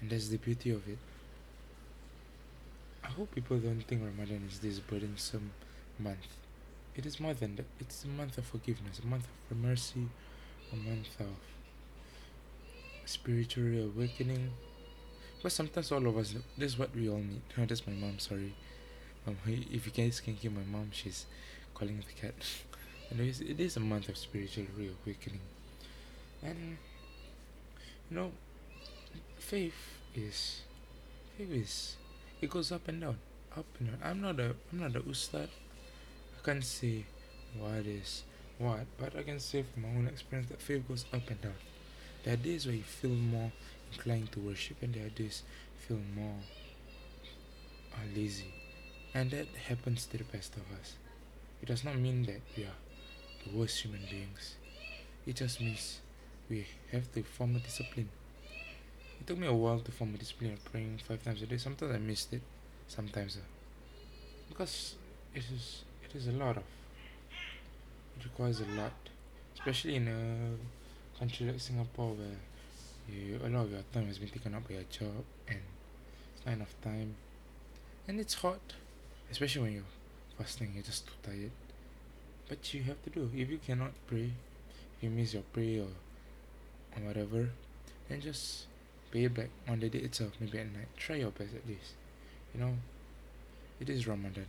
And 0.00 0.10
that's 0.10 0.28
the 0.28 0.38
beauty 0.38 0.70
of 0.70 0.86
it. 0.88 0.98
I 3.04 3.08
hope 3.08 3.34
people 3.34 3.58
don't 3.58 3.82
think 3.82 4.02
Ramadan 4.02 4.46
is 4.50 4.58
this 4.60 4.80
burdensome 4.80 5.50
month. 5.98 6.26
It 6.94 7.06
is 7.06 7.20
more 7.20 7.34
than 7.34 7.56
that. 7.56 7.66
It's 7.80 8.04
a 8.04 8.08
month 8.08 8.38
of 8.38 8.44
forgiveness, 8.44 9.00
a 9.02 9.06
month 9.06 9.26
of 9.50 9.56
mercy, 9.56 10.08
a 10.72 10.76
month 10.76 11.20
of 11.20 11.26
spiritual 13.04 13.84
awakening. 13.84 14.50
But 15.42 15.52
sometimes 15.52 15.92
all 15.92 16.06
of 16.06 16.16
us, 16.16 16.34
this 16.56 16.72
is 16.72 16.78
what 16.78 16.94
we 16.94 17.08
all 17.08 17.18
need. 17.18 17.42
That's 17.68 17.86
my 17.86 17.92
mom, 17.92 18.18
sorry. 18.18 18.54
Um, 19.26 19.36
if 19.46 19.86
you 19.86 19.92
guys 19.92 20.20
can 20.20 20.34
hear 20.34 20.50
my 20.50 20.64
mom, 20.70 20.90
she's 20.92 21.26
calling 21.74 22.02
the 22.06 22.20
cat. 22.20 22.34
Anyways, 23.10 23.40
it 23.40 23.58
is 23.58 23.76
a 23.76 23.80
month 23.80 24.08
of 24.08 24.16
spiritual 24.16 24.66
reawakening. 24.76 25.40
And, 26.42 26.76
you 28.10 28.16
know, 28.16 28.32
faith 29.38 29.74
is, 30.14 30.60
faith 31.36 31.50
is, 31.50 31.96
it 32.40 32.50
goes 32.50 32.70
up 32.70 32.86
and 32.88 33.00
down, 33.00 33.16
up 33.56 33.66
and 33.78 33.88
down. 33.88 33.98
I'm 34.04 34.20
not 34.20 34.38
a, 34.38 34.54
I'm 34.72 34.80
not 34.80 34.94
a 34.94 35.00
ustad. 35.08 35.48
I 36.38 36.44
can't 36.44 36.64
say 36.64 37.04
what 37.58 37.86
is 37.86 38.24
what, 38.58 38.86
but 38.98 39.16
I 39.16 39.22
can 39.22 39.40
say 39.40 39.62
from 39.62 39.82
my 39.82 39.88
own 39.88 40.06
experience 40.08 40.50
that 40.50 40.60
faith 40.60 40.86
goes 40.86 41.04
up 41.12 41.28
and 41.30 41.40
down. 41.40 41.54
There 42.24 42.34
are 42.34 42.36
days 42.36 42.66
where 42.66 42.74
you 42.74 42.82
feel 42.82 43.10
more 43.10 43.52
inclined 43.92 44.32
to 44.32 44.40
worship, 44.40 44.76
and 44.82 44.94
there 44.94 45.06
are 45.06 45.10
days 45.10 45.42
you 45.80 45.96
feel 45.96 46.04
more 46.14 46.34
uh, 47.94 48.16
lazy, 48.16 48.52
and 49.14 49.30
that 49.30 49.46
happens 49.68 50.06
to 50.06 50.18
the 50.18 50.24
best 50.24 50.56
of 50.56 50.62
us. 50.78 50.96
It 51.62 51.66
does 51.66 51.84
not 51.84 51.96
mean 51.96 52.24
that 52.26 52.40
we 52.56 52.64
are 52.64 52.76
the 53.44 53.56
worst 53.56 53.80
human 53.82 54.02
beings. 54.10 54.56
It 55.26 55.36
just 55.36 55.60
means 55.60 56.00
we 56.50 56.66
have 56.92 57.12
to 57.14 57.22
form 57.22 57.56
a 57.56 57.60
discipline. 57.60 58.08
It 59.20 59.26
took 59.26 59.38
me 59.38 59.46
a 59.46 59.52
while 59.52 59.80
to 59.80 59.92
form 59.92 60.14
a 60.14 60.18
discipline 60.18 60.54
of 60.54 60.64
praying 60.72 61.00
five 61.06 61.22
times 61.22 61.42
a 61.42 61.46
day. 61.46 61.58
Sometimes 61.58 61.94
I 61.94 61.98
missed 61.98 62.32
it, 62.32 62.42
sometimes 62.88 63.36
uh, 63.36 63.40
because 64.48 64.94
it 65.34 65.44
is 65.54 65.84
it 66.04 66.16
is 66.16 66.26
a 66.28 66.32
lot 66.32 66.56
of 66.56 66.64
it 68.18 68.24
requires 68.24 68.60
a 68.60 68.66
lot, 68.80 68.92
especially 69.54 69.96
in 69.96 70.08
a 70.08 71.18
country 71.18 71.46
like 71.46 71.60
Singapore 71.60 72.12
where 72.14 72.38
you, 73.08 73.40
a 73.44 73.48
lot 73.48 73.64
of 73.64 73.72
your 73.72 73.82
time 73.92 74.06
has 74.06 74.18
been 74.18 74.28
taken 74.28 74.54
up 74.54 74.66
by 74.68 74.74
your 74.74 74.84
job 74.90 75.24
and 75.48 75.60
it's 76.36 76.46
not 76.46 76.54
enough 76.54 76.74
time, 76.82 77.14
and 78.08 78.20
it's 78.20 78.34
hot, 78.34 78.60
especially 79.30 79.62
when 79.62 79.72
you're 79.74 79.92
fasting. 80.38 80.72
You're 80.74 80.84
just 80.84 81.06
too 81.06 81.14
tired, 81.22 81.50
but 82.48 82.74
you 82.74 82.82
have 82.84 83.02
to 83.04 83.10
do. 83.10 83.30
If 83.34 83.50
you 83.50 83.58
cannot 83.58 83.92
pray, 84.06 84.32
you 85.00 85.10
miss 85.10 85.34
your 85.34 85.42
prayer 85.52 85.82
or, 85.82 85.94
or 86.96 87.06
whatever, 87.06 87.50
then 88.08 88.20
just 88.20 88.66
pay 89.10 89.24
it 89.24 89.34
back 89.34 89.50
on 89.68 89.80
the 89.80 89.88
day 89.88 90.00
itself, 90.00 90.32
maybe 90.40 90.58
at 90.58 90.66
night. 90.72 90.88
Try 90.96 91.16
your 91.16 91.30
best 91.30 91.54
at 91.54 91.66
least. 91.68 91.94
You 92.54 92.60
know, 92.60 92.74
it 93.80 93.88
is 93.90 94.06
Ramadan. 94.06 94.46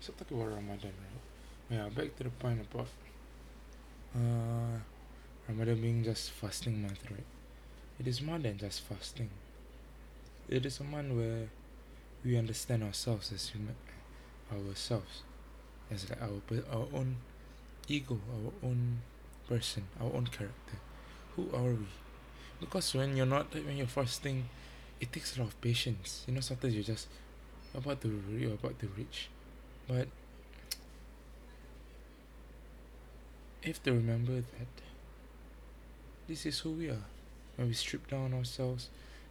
So 0.00 0.12
talk 0.12 0.30
about 0.30 0.48
Ramadan, 0.54 0.92
right? 1.00 1.22
yeah 1.70 1.88
back 1.88 2.14
to 2.16 2.24
the 2.24 2.30
point 2.30 2.60
about 2.60 2.88
uh 4.14 4.78
Ramadan 5.48 5.80
being 5.80 6.04
just 6.04 6.30
fasting 6.30 6.82
month 6.82 7.04
right 7.10 7.24
it 8.00 8.06
is 8.08 8.22
more 8.22 8.38
than 8.38 8.58
just 8.58 8.80
fasting 8.82 9.30
it 10.48 10.64
is 10.66 10.80
a 10.80 10.84
month 10.84 11.12
where 11.12 11.48
we 12.24 12.36
understand 12.36 12.82
ourselves 12.82 13.32
as 13.32 13.48
human 13.48 13.76
ourselves 14.52 15.22
as 15.92 16.06
our 16.20 16.40
our 16.72 16.86
own 16.94 17.16
ego 17.88 18.18
our 18.34 18.52
own 18.68 19.00
person 19.48 19.84
our 20.00 20.12
own 20.14 20.26
character. 20.26 20.76
Who 21.36 21.48
are 21.54 21.72
we? 21.82 21.88
Because 22.60 22.94
when 22.94 23.16
you're 23.16 23.26
not 23.26 23.52
when 23.54 23.76
you're 23.76 23.86
fasting 23.86 24.48
it 25.00 25.12
takes 25.12 25.36
a 25.36 25.40
lot 25.40 25.48
of 25.48 25.60
patience. 25.60 26.24
You 26.26 26.34
know 26.34 26.40
sometimes 26.40 26.74
you're 26.74 26.84
just 26.94 27.08
about 27.74 28.00
to 28.02 28.08
you're 28.38 28.54
about 28.54 28.78
to 28.80 28.88
reach. 28.96 29.28
But 29.88 30.08
have 33.64 33.82
to 33.82 33.92
remember 33.92 34.34
that 34.34 34.72
this 36.28 36.46
is 36.46 36.60
who 36.60 36.70
we 36.72 36.88
are. 36.88 37.04
When 37.56 37.68
we 37.68 37.74
strip 37.74 38.08
down 38.08 38.32
ourselves 38.34 38.88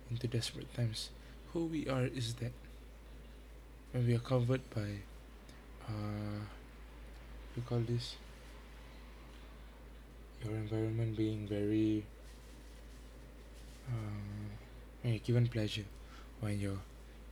into 0.09 0.27
desperate 0.27 0.73
times, 0.73 1.09
who 1.53 1.65
we 1.65 1.87
are 1.87 2.05
is 2.05 2.35
that 2.35 2.51
when 3.91 4.07
we 4.07 4.15
are 4.15 4.19
covered 4.19 4.61
by, 4.69 5.03
uh, 5.87 6.41
we 7.55 7.61
call 7.63 7.79
this 7.79 8.15
your 10.43 10.53
environment 10.55 11.15
being 11.15 11.47
very, 11.47 12.03
uh, 13.87 13.91
when 15.01 15.13
you're 15.13 15.23
given 15.23 15.47
pleasure, 15.47 15.85
when 16.39 16.59
you're 16.59 16.79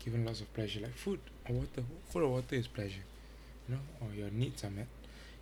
given 0.03 0.25
lots 0.25 0.41
of 0.41 0.53
pleasure, 0.53 0.79
like 0.82 0.96
food 0.96 1.20
or 1.48 1.56
water. 1.56 1.84
Food 2.10 2.24
or 2.24 2.27
water 2.29 2.56
is 2.56 2.68
pleasure, 2.68 3.03
you 3.68 3.75
know, 3.75 3.82
or 4.01 4.13
your 4.13 4.29
needs 4.32 4.63
are 4.63 4.70
met. 4.70 4.88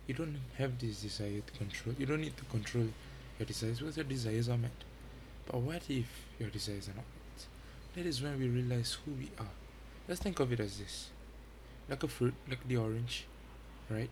You 0.06 0.14
don't 0.14 0.36
have 0.56 0.78
this 0.78 1.02
desire 1.02 1.40
to 1.46 1.52
control 1.58 1.94
you 1.98 2.06
don't 2.06 2.22
need 2.22 2.36
to 2.38 2.44
control 2.44 2.86
your 3.38 3.46
desires 3.46 3.78
because 3.78 3.96
your 3.96 4.04
desires 4.04 4.48
are 4.48 4.56
met. 4.56 4.72
But 5.46 5.60
what 5.60 5.82
if 5.88 6.06
your 6.38 6.48
desires 6.50 6.88
are 6.88 6.96
not 6.96 7.04
met? 7.04 7.46
That 7.94 8.06
is 8.06 8.22
when 8.22 8.38
we 8.38 8.48
realize 8.48 8.96
who 9.04 9.12
we 9.12 9.30
are. 9.38 9.52
Let's 10.08 10.20
think 10.20 10.40
of 10.40 10.52
it 10.52 10.60
as 10.60 10.78
this 10.78 11.10
like 11.88 12.02
a 12.02 12.08
fruit 12.08 12.34
like 12.48 12.66
the 12.68 12.76
orange 12.76 13.26
right 13.90 14.10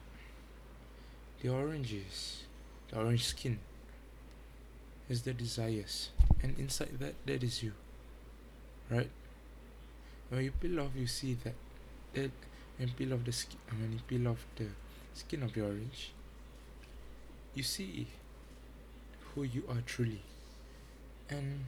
the 1.42 1.48
oranges, 1.50 2.44
the 2.90 2.96
orange 2.98 3.24
skin 3.24 3.58
is 5.08 5.22
the 5.22 5.32
desires 5.32 6.10
and 6.42 6.58
inside 6.58 6.98
that 6.98 7.14
that 7.26 7.42
is 7.42 7.62
you 7.62 7.72
right 8.90 9.10
when 10.30 10.44
you 10.44 10.50
peel 10.50 10.80
off 10.80 10.90
you 10.96 11.06
see 11.06 11.34
that 11.44 11.54
that 12.14 12.30
and 12.78 12.96
peel 12.96 13.14
off 13.14 13.24
the 13.24 13.32
skin 13.32 13.58
when 13.78 13.92
you 13.92 14.00
peel 14.08 14.28
off 14.28 14.44
the 14.56 14.66
skin 15.16 15.42
of 15.42 15.54
the 15.54 15.62
orange, 15.62 16.12
you 17.54 17.62
see 17.62 18.06
who 19.34 19.42
you 19.44 19.64
are 19.68 19.80
truly. 19.86 20.20
And 21.30 21.64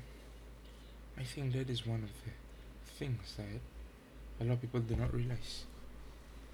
I 1.19 1.23
think 1.23 1.55
that 1.55 1.71
is 1.71 1.87
one 1.87 2.03
of 2.03 2.11
the 2.25 2.91
things 2.93 3.35
that 3.37 3.61
a 4.41 4.47
lot 4.47 4.55
of 4.55 4.61
people 4.61 4.81
do 4.81 4.97
not 4.97 5.13
realize. 5.15 5.65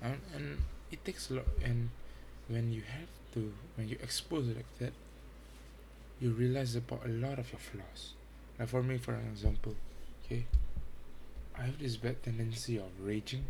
And, 0.02 0.20
and 0.34 0.58
it 0.90 1.04
takes 1.04 1.30
a 1.30 1.34
lot, 1.34 1.46
and 1.64 1.90
when 2.48 2.72
you 2.72 2.82
have 2.82 3.08
to, 3.34 3.52
when 3.76 3.88
you 3.88 3.96
expose 4.02 4.48
it 4.48 4.56
like 4.56 4.78
that, 4.78 4.92
you 6.20 6.30
realize 6.30 6.76
about 6.76 7.04
a 7.04 7.08
lot 7.08 7.38
of 7.38 7.50
your 7.50 7.60
flaws. 7.60 8.12
Like 8.58 8.68
for 8.68 8.82
me, 8.82 8.98
for 8.98 9.14
an 9.14 9.26
example, 9.32 9.74
okay, 10.24 10.44
I 11.58 11.62
have 11.62 11.78
this 11.78 11.96
bad 11.96 12.22
tendency 12.22 12.76
of 12.76 12.90
raging, 13.00 13.44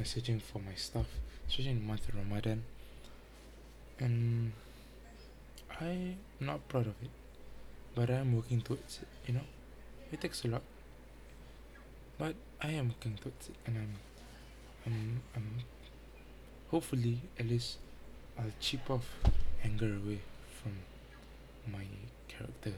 messaging 0.00 0.42
for 0.42 0.58
my 0.58 0.74
stuff 0.74 1.06
especially 1.48 1.70
in 1.70 1.80
the 1.80 1.86
month 1.86 2.08
of 2.08 2.14
Ramadan. 2.14 2.62
And 3.98 4.52
I'm 5.80 6.18
not 6.40 6.68
proud 6.68 6.86
of 6.86 6.94
it, 7.02 7.10
but 7.94 8.10
I'm 8.10 8.36
working 8.36 8.60
towards 8.60 9.00
it. 9.02 9.08
You 9.26 9.34
know, 9.34 9.46
it 10.12 10.20
takes 10.20 10.44
a 10.44 10.48
lot, 10.48 10.62
but 12.18 12.34
I 12.60 12.72
am 12.72 12.88
working 12.88 13.18
towards 13.20 13.48
it, 13.48 13.56
and 13.66 13.76
I'm, 13.78 13.94
I'm. 14.88 15.44
Hopefully, 16.70 17.20
at 17.38 17.46
least, 17.48 17.78
I'll 18.38 18.52
chip 18.60 18.90
off 18.90 19.06
anger 19.64 19.96
away 19.96 20.20
from 20.62 20.72
my 21.72 21.84
character, 22.28 22.74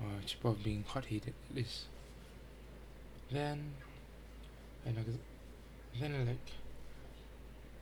or 0.00 0.08
chip 0.24 0.44
off 0.44 0.56
being 0.62 0.84
hot-headed 0.86 1.34
at 1.50 1.56
least. 1.56 1.84
Then, 3.30 3.72
and 4.86 4.96
then 6.00 6.26
like 6.26 6.52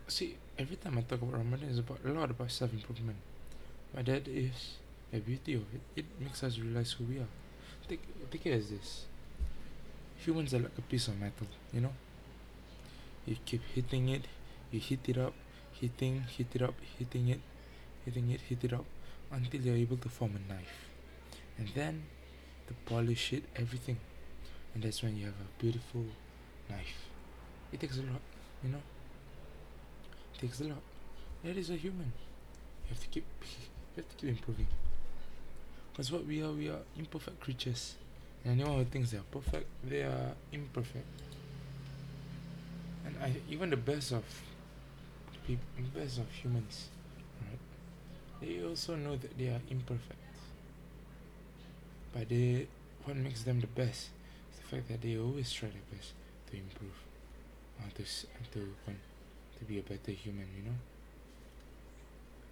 see 0.08 0.36
every 0.58 0.76
time 0.76 0.98
I 0.98 1.02
talk 1.02 1.22
about 1.22 1.34
Ramadan 1.34 1.68
it's 1.70 1.78
about 1.78 1.98
a 2.04 2.12
lot 2.12 2.30
about 2.30 2.50
self 2.50 2.72
improvement. 2.72 3.16
But 3.94 4.06
that 4.06 4.28
is 4.28 4.76
the 5.10 5.18
beauty 5.20 5.54
of 5.54 5.62
it. 5.74 5.80
It 5.96 6.04
makes 6.20 6.42
us 6.42 6.58
realize 6.58 6.92
who 6.92 7.04
we 7.04 7.18
are. 7.18 7.28
Take 7.88 8.00
take 8.30 8.46
it 8.46 8.52
as 8.52 8.70
this. 8.70 9.04
Humans 10.24 10.54
are 10.54 10.60
like 10.60 10.78
a 10.78 10.82
piece 10.82 11.08
of 11.08 11.18
metal, 11.18 11.46
you 11.72 11.80
know? 11.80 11.92
You 13.26 13.36
keep 13.44 13.62
hitting 13.74 14.08
it, 14.08 14.24
you 14.70 14.80
hit 14.80 15.08
it 15.08 15.18
up, 15.18 15.34
hitting, 15.80 16.24
hit 16.36 16.48
it 16.54 16.62
up, 16.62 16.74
hitting 16.98 17.28
it, 17.28 17.40
hitting 18.04 18.30
it, 18.30 18.40
hit 18.40 18.64
it 18.64 18.72
up 18.72 18.84
until 19.30 19.60
you're 19.60 19.76
able 19.76 19.96
to 19.98 20.08
form 20.08 20.32
a 20.36 20.52
knife. 20.52 20.88
And 21.58 21.68
then 21.74 22.04
to 22.66 22.74
polish 22.86 23.32
it, 23.32 23.44
everything. 23.56 23.98
And 24.74 24.82
that's 24.82 25.02
when 25.02 25.16
you 25.16 25.26
have 25.26 25.34
a 25.34 25.62
beautiful 25.62 26.04
knife. 26.68 27.06
It 27.72 27.80
takes 27.80 27.96
a 27.98 28.02
lot, 28.02 28.20
you 28.62 28.70
know? 28.70 28.82
it 30.34 30.40
takes 30.40 30.60
a 30.60 30.64
lot. 30.64 30.82
That 31.44 31.56
is 31.56 31.70
a 31.70 31.76
human. 31.76 32.12
You 32.84 32.88
have 32.90 33.00
to 33.00 33.08
keep 33.08 33.24
you 33.96 34.02
have 34.02 34.08
to 34.08 34.16
keep 34.16 34.30
improving. 34.30 34.66
Because 35.92 36.10
what 36.10 36.26
we 36.26 36.42
are, 36.42 36.50
we 36.50 36.68
are 36.68 36.80
imperfect 36.98 37.40
creatures. 37.40 37.96
And 38.44 38.60
anyone 38.60 38.78
who 38.78 38.84
thinks 38.84 39.10
they 39.10 39.18
are 39.18 39.30
perfect, 39.30 39.66
they 39.84 40.02
are 40.02 40.34
imperfect. 40.52 41.06
And 43.04 43.14
I 43.22 43.34
even 43.50 43.70
the 43.70 43.76
best 43.76 44.12
of 44.12 44.24
people 45.46 45.64
best 45.94 46.18
of 46.18 46.30
humans, 46.32 46.88
right? 47.40 47.58
They 48.40 48.64
also 48.64 48.96
know 48.96 49.16
that 49.16 49.38
they 49.38 49.48
are 49.48 49.62
imperfect. 49.70 50.18
but 52.12 52.28
they 52.28 52.66
what 53.04 53.16
makes 53.16 53.42
them 53.42 53.60
the 53.60 53.66
best 53.66 54.10
is 54.52 54.58
the 54.60 54.66
fact 54.76 54.88
that 54.88 55.00
they 55.02 55.16
always 55.18 55.52
try 55.52 55.68
their 55.68 55.86
best 55.98 56.12
to 56.50 56.56
improve 56.56 56.96
uh, 57.80 57.88
to 57.94 58.04
to 58.52 58.60
to 59.58 59.64
be 59.64 59.78
a 59.78 59.82
better 59.82 60.12
human 60.12 60.46
you 60.56 60.62
know 60.64 60.76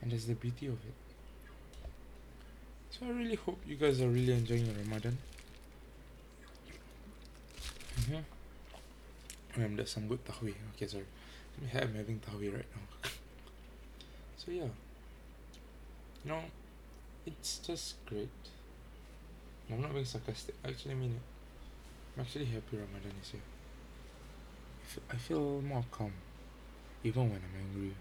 and 0.03 0.11
that's 0.13 0.25
the 0.25 0.35
beauty 0.35 0.67
of 0.67 0.75
it 0.75 0.95
so 2.91 3.07
I 3.07 3.11
really 3.11 3.37
hope 3.37 3.59
you 3.67 3.77
guys 3.77 4.01
are 4.01 4.09
really 4.09 4.33
enjoying 4.33 4.67
your 4.67 4.75
Ramadan 4.75 5.17
mm-hmm. 8.01 8.40
That's 9.57 9.93
some 9.93 10.09
good 10.09 10.25
tahwi 10.25 10.55
okay 10.75 10.87
sorry. 10.87 11.07
I'm 11.61 11.95
having 11.95 12.21
tahwi 12.21 12.55
right 12.55 12.71
now. 12.75 13.11
So 14.37 14.51
yeah. 14.51 14.73
You 16.25 16.31
know 16.31 16.41
it's 17.27 17.59
just 17.59 18.05
great. 18.07 18.29
I'm 19.71 19.83
not 19.83 19.93
being 19.93 20.05
sarcastic. 20.05 20.55
I 20.65 20.69
actually 20.69 20.95
mean 20.95 21.13
it. 21.13 21.23
I'm 22.17 22.23
actually 22.23 22.47
happy 22.47 22.77
Ramadan 22.77 23.13
is 23.23 23.31
here. 23.31 23.41
I 24.83 24.87
feel, 24.87 25.03
I 25.13 25.17
feel 25.17 25.63
more 25.63 25.85
calm 25.91 26.13
even 27.05 27.31
when 27.31 27.41
I'm 27.41 27.57
angry. 27.61 27.95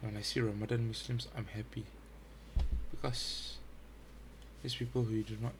When 0.00 0.16
I 0.16 0.22
see 0.22 0.40
Ramadan 0.40 0.88
Muslims 0.88 1.28
I'm 1.36 1.46
happy. 1.46 1.84
Because 2.90 3.56
these 4.62 4.74
people 4.74 5.04
who 5.04 5.22
do 5.22 5.36
not 5.40 5.54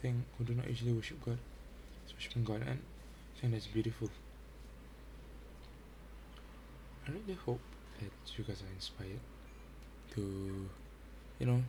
think 0.00 0.16
who 0.36 0.44
do 0.44 0.54
not 0.54 0.68
usually 0.68 0.92
worship 0.92 1.24
God 1.24 1.38
worshiping 2.18 2.44
God 2.44 2.62
and 2.66 2.80
I 3.38 3.40
think 3.40 3.52
that's 3.54 3.66
beautiful. 3.68 4.10
I 7.06 7.10
really 7.12 7.34
hope 7.46 7.60
that 8.00 8.12
you 8.38 8.44
guys 8.44 8.62
are 8.62 8.72
inspired 8.74 9.20
to 10.14 10.68
you 11.40 11.46
know 11.46 11.62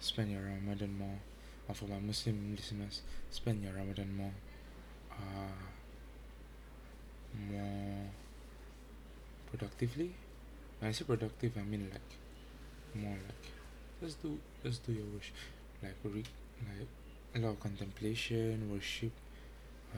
spend 0.00 0.30
your 0.32 0.42
Ramadan 0.42 0.98
more. 0.98 1.20
Or 1.68 1.74
for 1.74 1.86
my 1.86 2.00
Muslim 2.00 2.54
listeners 2.56 3.02
spend 3.30 3.62
your 3.64 3.74
Ramadan 3.74 4.16
more 4.16 4.34
uh, 5.12 5.52
more 7.50 8.10
productively. 9.50 10.14
When 10.78 10.90
I 10.90 10.92
say 10.92 11.04
productive 11.04 11.52
I 11.58 11.62
mean 11.62 11.90
like 11.92 12.10
more 12.94 13.18
like 13.28 13.52
let's 14.02 14.14
do 14.14 14.38
let's 14.64 14.78
do 14.78 14.92
your 14.92 15.06
worship. 15.14 15.34
Like 15.82 15.96
re- 16.04 16.24
like 16.68 16.88
a 17.34 17.38
lot 17.40 17.50
of 17.52 17.60
contemplation 17.60 18.70
worship 18.72 19.12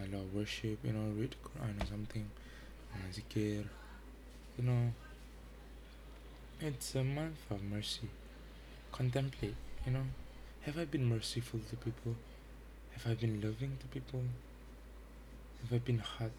a 0.00 0.16
love 0.16 0.34
worship 0.34 0.78
you 0.84 0.92
know 0.92 1.12
read 1.18 1.34
Quran 1.44 1.82
or 1.82 1.86
something 1.86 2.28
uh, 2.94 3.08
zikir 3.12 3.64
you 4.58 4.64
know. 4.64 4.92
It's 6.60 6.94
a 6.94 7.02
month 7.02 7.50
of 7.50 7.62
mercy. 7.62 8.08
Contemplate 8.92 9.56
you 9.86 9.92
know. 9.92 10.04
Have 10.62 10.78
I 10.78 10.84
been 10.84 11.08
merciful 11.08 11.60
to 11.70 11.76
people? 11.76 12.14
Have 12.92 13.06
I 13.10 13.14
been 13.14 13.40
loving 13.40 13.78
to 13.80 13.86
people? 13.86 14.22
Have 15.62 15.72
I 15.72 15.78
been 15.78 15.98
hard? 15.98 16.32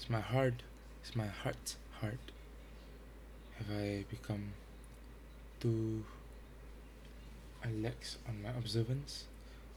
Is 0.00 0.08
my 0.08 0.20
heart 0.20 0.62
is 1.04 1.14
my 1.16 1.26
heart. 1.26 1.76
Hard 2.00 2.18
have 3.58 3.76
I 3.76 4.04
become 4.08 4.52
too 5.60 6.04
lax 7.82 8.16
on 8.28 8.42
my 8.42 8.50
observance 8.50 9.24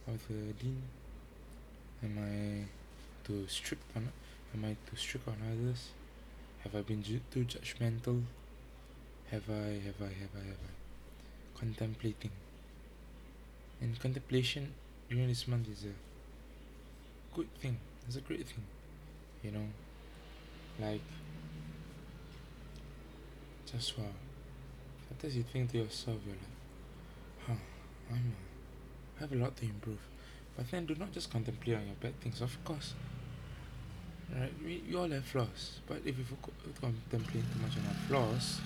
of 0.07 0.21
the 0.27 0.53
deen? 0.53 0.83
Am 2.03 2.17
I 2.17 2.80
too 3.31 3.47
strict 3.47 3.83
on 3.95 4.11
am 4.53 4.65
I 4.65 4.75
too 4.89 4.97
strict 4.97 5.27
on 5.27 5.38
others 5.51 5.89
have 6.63 6.75
I 6.75 6.81
been 6.81 7.01
ju- 7.01 7.21
too 7.31 7.45
judgmental? 7.45 8.21
Have 9.31 9.50
I 9.50 9.79
have 9.88 10.00
I 10.01 10.11
have 10.21 10.33
I 10.35 10.45
have 10.51 10.61
I? 10.69 11.59
Contemplating. 11.59 12.31
And 13.79 14.00
contemplation 14.00 14.73
during 15.09 15.27
this 15.27 15.47
month 15.47 15.69
is 15.69 15.85
a 15.85 17.35
good 17.35 17.51
thing. 17.55 17.77
It's 18.05 18.17
a 18.17 18.21
great 18.21 18.45
thing 18.45 18.63
you 19.43 19.51
know? 19.51 19.65
Like 20.79 21.01
just 23.71 23.97
wow 23.97 24.03
sometimes 25.08 25.36
you 25.38 25.43
think 25.43 25.71
to 25.71 25.77
yourself 25.77 26.17
you're 26.25 26.36
like 26.36 27.47
huh 27.47 27.62
I'm 28.12 28.17
a, 28.17 29.17
I 29.17 29.21
have 29.21 29.32
a 29.32 29.36
lot 29.36 29.56
to 29.58 29.65
improve. 29.65 29.99
But 30.58 30.69
then 30.69 30.86
do 30.86 30.95
not 30.95 31.12
just 31.13 31.32
contemplate 31.32 31.77
on 31.77 31.86
your 31.86 31.95
bad 32.01 32.19
things 32.19 32.41
of 32.41 32.63
course 32.65 32.93
right 34.39 34.54
we, 34.63 34.84
we 34.88 34.96
all 34.96 35.10
have 35.10 35.26
flaws 35.26 35.80
but 35.88 35.98
if 36.06 36.15
we 36.17 36.24
contemplate 36.80 37.44
too 37.54 37.60
much 37.62 37.78
on 37.78 37.86
our 37.88 38.00
flaws 38.08 38.60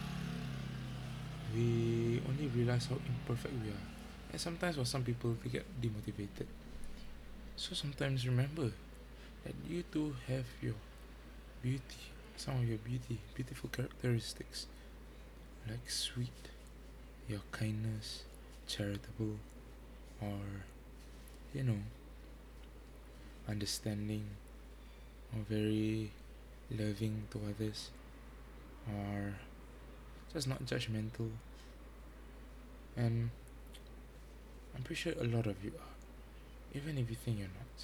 we 1.56 2.21
only 2.28 2.47
realize 2.47 2.86
how 2.88 2.97
imperfect 3.08 3.54
we 3.63 3.69
are. 3.69 3.86
And 4.32 4.41
sometimes 4.41 4.75
for 4.75 4.86
some 4.86 5.04
people 5.04 5.38
they 5.43 5.49
get 5.49 5.65
demotivated. 5.82 6.47
So 7.56 7.73
sometimes 7.73 8.28
remember 8.28 8.71
that 9.45 9.54
you 9.67 9.84
too 9.91 10.15
have 10.28 10.45
your 10.62 10.73
beauty 11.62 12.12
some 12.38 12.58
of 12.58 12.67
your 12.67 12.78
beauty 12.80 13.17
beautiful 13.34 13.69
characteristics 13.69 14.67
like 15.69 15.89
sweet 15.89 16.51
your 17.30 17.39
kindness 17.51 18.23
charitable 18.67 19.39
or 20.21 20.65
you 21.54 21.63
know 21.63 21.80
understanding 23.47 24.25
very 25.49 26.11
loving 26.71 27.23
to 27.31 27.39
others 27.49 27.89
or 28.87 29.33
just 30.33 30.47
not 30.47 30.63
judgmental. 30.65 31.29
And 32.95 33.29
I'm 34.75 34.83
pretty 34.83 35.01
sure 35.01 35.13
a 35.19 35.25
lot 35.25 35.47
of 35.47 35.63
you 35.63 35.71
are 35.71 35.95
even 36.75 36.97
if 36.97 37.09
you 37.09 37.15
think 37.15 37.39
you're 37.39 37.47
not. 37.47 37.77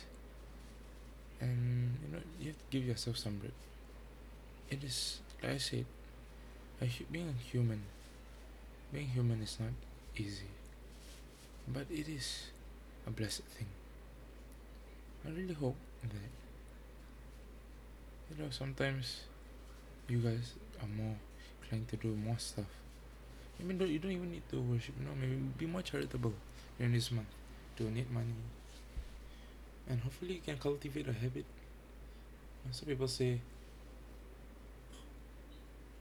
And 1.39 1.97
you 2.05 2.13
know 2.13 2.21
you 2.39 2.47
have 2.47 2.57
to 2.57 2.63
give 2.69 2.85
yourself 2.85 3.17
some 3.17 3.37
break. 3.37 3.53
It 4.69 4.83
is 4.83 5.19
like 5.41 5.53
I 5.53 5.57
said 5.57 5.85
a, 6.81 6.89
being 7.11 7.29
a 7.29 7.43
human 7.51 7.81
being 8.93 9.07
human 9.07 9.41
is 9.41 9.57
not 9.59 9.71
easy 10.17 10.51
but 11.67 11.85
it 11.89 12.09
is 12.09 12.47
a 13.07 13.11
blessed 13.11 13.43
thing. 13.43 13.67
I 15.25 15.29
really 15.29 15.53
hope 15.53 15.75
that 16.01 16.29
you 18.31 18.43
know 18.43 18.49
sometimes 18.49 19.21
you 20.07 20.19
guys 20.19 20.53
are 20.81 20.87
more 20.87 21.15
inclined 21.61 21.87
to 21.89 21.97
do 21.97 22.15
more 22.15 22.37
stuff. 22.37 22.65
Even 23.61 23.77
though 23.77 23.85
you 23.85 23.99
don't 23.99 24.11
even 24.11 24.31
need 24.31 24.47
to 24.49 24.59
worship 24.61 24.95
you 24.99 25.05
know 25.05 25.11
maybe 25.19 25.35
be 25.57 25.65
more 25.65 25.81
charitable 25.81 26.33
during 26.77 26.93
this 26.93 27.11
month. 27.11 27.27
Donate 27.77 28.09
money. 28.11 28.33
And 29.89 29.99
hopefully 30.01 30.35
you 30.35 30.41
can 30.41 30.57
cultivate 30.57 31.07
a 31.07 31.13
habit. 31.13 31.45
Some 32.71 32.87
people 32.87 33.07
say 33.07 33.39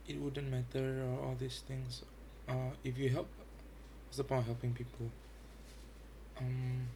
it 0.07 0.19
wouldn't 0.19 0.49
matter 0.49 1.03
or 1.03 1.25
all 1.25 1.35
these 1.39 1.63
things. 1.67 2.03
Uh 2.47 2.71
if 2.83 2.97
you 2.97 3.09
help 3.09 3.27
what's 4.07 4.17
the 4.17 4.23
point 4.23 4.41
of 4.41 4.45
helping 4.47 4.73
people? 4.73 5.09
Um 6.39 6.87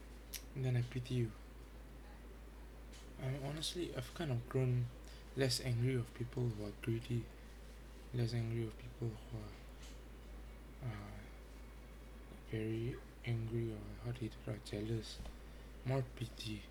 then 0.55 0.77
I 0.77 0.81
pity 0.89 1.15
you. 1.15 1.31
I 3.21 3.47
honestly 3.47 3.91
I've 3.95 4.13
kind 4.15 4.31
of 4.31 4.47
grown 4.49 4.85
less 5.37 5.61
angry 5.65 5.95
of 5.95 6.13
people 6.13 6.43
who 6.43 6.65
are 6.65 6.71
greedy 6.81 7.23
less 8.13 8.33
angry 8.33 8.63
of 8.63 8.77
people 8.77 9.09
who 9.31 9.37
are 9.37 10.89
uh, 10.89 11.17
very 12.51 12.95
angry 13.25 13.71
or 13.71 14.05
hot-headed 14.05 14.31
or 14.47 14.55
jealous 14.69 15.17
more 15.85 16.03
pity 16.17 16.61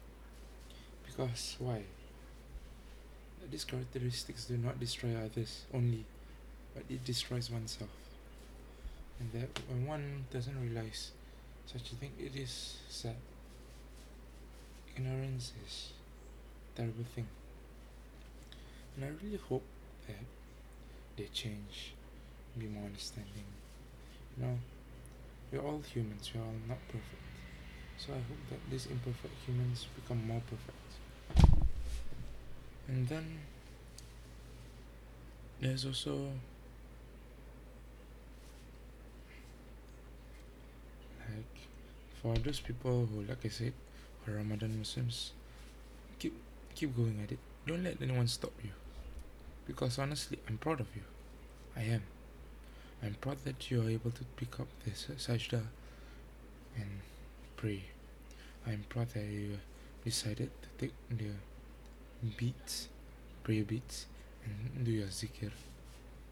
because 1.04 1.56
why? 1.58 1.82
These 3.50 3.64
characteristics 3.64 4.46
do 4.46 4.56
not 4.56 4.80
destroy 4.80 5.14
others 5.16 5.64
only 5.72 6.04
but 6.74 6.84
it 6.88 7.04
destroys 7.04 7.50
oneself. 7.50 7.90
And 9.20 9.30
that 9.32 9.60
when 9.68 9.86
one 9.86 10.24
doesn't 10.32 10.60
realize 10.60 11.12
such 11.66 11.92
a 11.92 11.94
thing. 11.94 12.10
It 12.18 12.36
is 12.36 12.78
sad. 12.88 13.16
Ignorance 14.96 15.52
is 15.64 15.92
terrible 16.74 17.04
thing 17.14 17.26
and 18.96 19.04
I 19.04 19.08
really 19.24 19.40
hope 19.48 19.64
that 20.06 20.24
they 21.16 21.28
change 21.32 21.94
be 22.58 22.66
more 22.66 22.84
understanding. 22.84 23.44
You 24.36 24.44
know 24.44 24.58
we're 25.52 25.60
all 25.60 25.82
humans 25.92 26.30
we're 26.34 26.42
all 26.42 26.54
not 26.68 26.78
perfect. 26.88 27.22
So 27.96 28.12
I 28.12 28.16
hope 28.16 28.42
that 28.50 28.58
these 28.70 28.86
imperfect 28.86 29.34
humans 29.46 29.86
become 29.94 30.26
more 30.26 30.42
perfect. 30.50 31.50
And 32.88 33.08
then 33.08 33.38
there's 35.60 35.86
also 35.86 36.28
like 41.20 41.54
for 42.20 42.34
those 42.42 42.60
people 42.60 43.08
who 43.12 43.22
like 43.22 43.44
I 43.44 43.48
said 43.48 43.72
are 44.26 44.34
Ramadan 44.34 44.78
Muslims 44.78 45.32
keep 46.18 46.34
keep 46.74 46.94
going 46.96 47.20
at 47.22 47.32
it. 47.32 47.38
Don't 47.66 47.82
let 47.82 48.02
anyone 48.02 48.28
stop 48.28 48.52
you 48.62 48.70
because 49.66 49.98
honestly 49.98 50.38
I'm 50.48 50.58
proud 50.58 50.80
of 50.80 50.88
you 50.94 51.02
I 51.76 51.82
am 51.82 52.02
I'm 53.02 53.14
proud 53.20 53.38
that 53.44 53.70
you 53.70 53.82
are 53.82 53.90
able 53.90 54.10
to 54.10 54.24
pick 54.36 54.60
up 54.60 54.68
this 54.84 55.08
sajda 55.16 55.62
and 56.76 57.00
pray 57.56 57.82
I'm 58.66 58.84
proud 58.88 59.10
that 59.10 59.24
you 59.24 59.58
decided 60.04 60.50
to 60.62 60.68
take 60.78 60.94
the 61.10 61.30
beats, 62.36 62.88
prayer 63.42 63.64
beats, 63.64 64.06
and 64.44 64.84
do 64.84 64.90
your 64.90 65.08
zikr. 65.08 65.50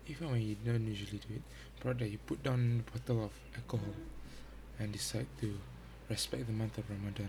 Even 0.07 0.31
when 0.31 0.43
you 0.43 0.57
don't 0.65 0.87
usually 0.87 1.19
do 1.19 1.35
it, 1.35 1.43
proud 1.81 1.99
that 1.99 2.09
you 2.09 2.19
put 2.27 2.43
down 2.43 2.83
the 2.85 2.99
bottle 2.99 3.25
of 3.25 3.31
alcohol 3.55 3.95
and 4.79 4.93
decide 4.93 5.27
to 5.41 5.53
respect 6.09 6.47
the 6.47 6.53
month 6.53 6.79
of 6.79 6.89
Ramadan. 6.89 7.29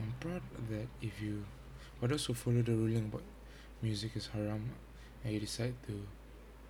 I'm 0.00 0.14
proud 0.20 0.42
that 0.70 0.88
if 1.00 1.20
you, 1.22 1.44
for 1.98 2.08
those 2.08 2.26
who 2.26 2.34
follow 2.34 2.62
the 2.62 2.72
ruling 2.72 3.06
about 3.06 3.22
music 3.82 4.12
is 4.16 4.28
haram, 4.28 4.70
and 5.24 5.32
you 5.32 5.40
decide 5.40 5.74
to 5.86 6.00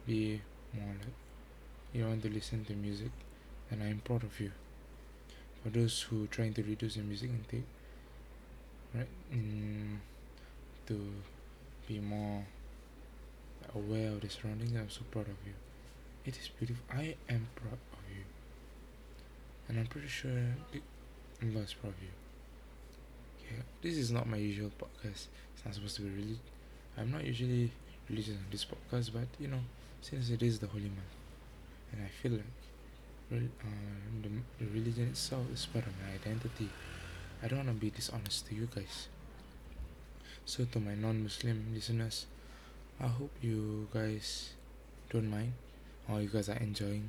be 0.07 0.40
more 0.75 0.94
you 1.92 2.05
want 2.05 2.23
to 2.23 2.31
listen 2.31 2.64
to 2.66 2.73
music, 2.75 3.11
and 3.70 3.83
I'm 3.83 4.01
proud 4.05 4.23
of 4.23 4.38
you. 4.38 4.53
For 5.62 5.70
those 5.70 6.03
who 6.03 6.25
are 6.25 6.29
trying 6.29 6.55
to 6.55 6.62
reduce 6.62 6.94
their 6.94 7.05
music 7.05 7.31
intake, 7.31 7.66
right, 8.94 9.09
mm, 9.35 9.96
to 10.87 11.12
be 11.88 11.99
more 11.99 12.44
aware 13.75 14.09
of 14.09 14.20
the 14.20 14.31
surroundings, 14.31 14.73
I'm 14.77 14.88
so 14.88 15.01
proud 15.11 15.27
of 15.27 15.37
you. 15.44 15.53
It 16.25 16.38
is 16.38 16.49
beautiful. 16.49 16.85
I 16.90 17.16
am 17.29 17.49
proud 17.57 17.79
of 17.92 17.99
you, 18.14 18.23
and 19.68 19.79
I'm 19.79 19.87
pretty 19.87 20.09
sure 20.09 20.31
is 21.42 21.75
proud 21.75 21.92
of 21.92 22.03
you. 22.03 22.14
Yeah, 23.51 23.62
this 23.83 23.96
is 23.96 24.12
not 24.12 24.29
my 24.29 24.37
usual 24.37 24.70
podcast. 24.79 25.27
It's 25.55 25.64
not 25.64 25.75
supposed 25.75 25.96
to 25.96 26.03
be 26.03 26.11
really. 26.11 26.38
I'm 26.98 27.11
not 27.11 27.24
usually 27.24 27.70
religious 28.09 28.35
on 28.37 28.46
this 28.50 28.64
podcast, 28.64 29.12
but 29.12 29.29
you 29.38 29.48
know, 29.48 29.61
since 30.00 30.31
it 30.31 30.42
is 30.42 30.59
the 30.59 30.66
holy 30.66 30.90
month, 30.90 31.14
and 31.92 32.03
I 32.05 32.09
feel 32.09 32.33
like 32.33 32.42
uh, 33.33 33.37
the, 34.22 34.66
religion 34.66 35.09
itself 35.09 35.46
is 35.53 35.66
part 35.66 35.87
of 35.87 35.92
my 36.03 36.12
identity. 36.14 36.68
I 37.42 37.48
don't 37.48 37.59
want 37.64 37.68
to 37.70 37.74
be 37.74 37.90
dishonest 37.90 38.48
to 38.48 38.55
you 38.55 38.68
guys. 38.74 39.09
So, 40.44 40.64
to 40.64 40.81
my 40.81 40.94
non 40.94 41.22
Muslim 41.22 41.66
listeners, 41.72 42.26
I 43.00 43.07
hope 43.07 43.31
you 43.40 43.88
guys 43.94 44.50
don't 45.11 45.31
mind 45.31 45.53
or 46.09 46.20
you 46.20 46.29
guys 46.29 46.48
are 46.48 46.57
enjoying. 46.59 47.09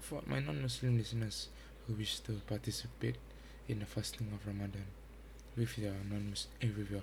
For 0.00 0.22
my 0.26 0.38
non 0.40 0.62
Muslim 0.62 0.96
listeners 0.96 1.48
who 1.86 1.94
wish 1.94 2.20
to 2.20 2.32
participate 2.46 3.16
in 3.68 3.80
the 3.80 3.86
fasting 3.86 4.28
of 4.32 4.46
Ramadan 4.46 4.86
with 5.56 5.76
your 5.78 5.92
non 6.08 6.32
eh, 6.62 6.68
with 6.76 6.90
your 6.90 7.02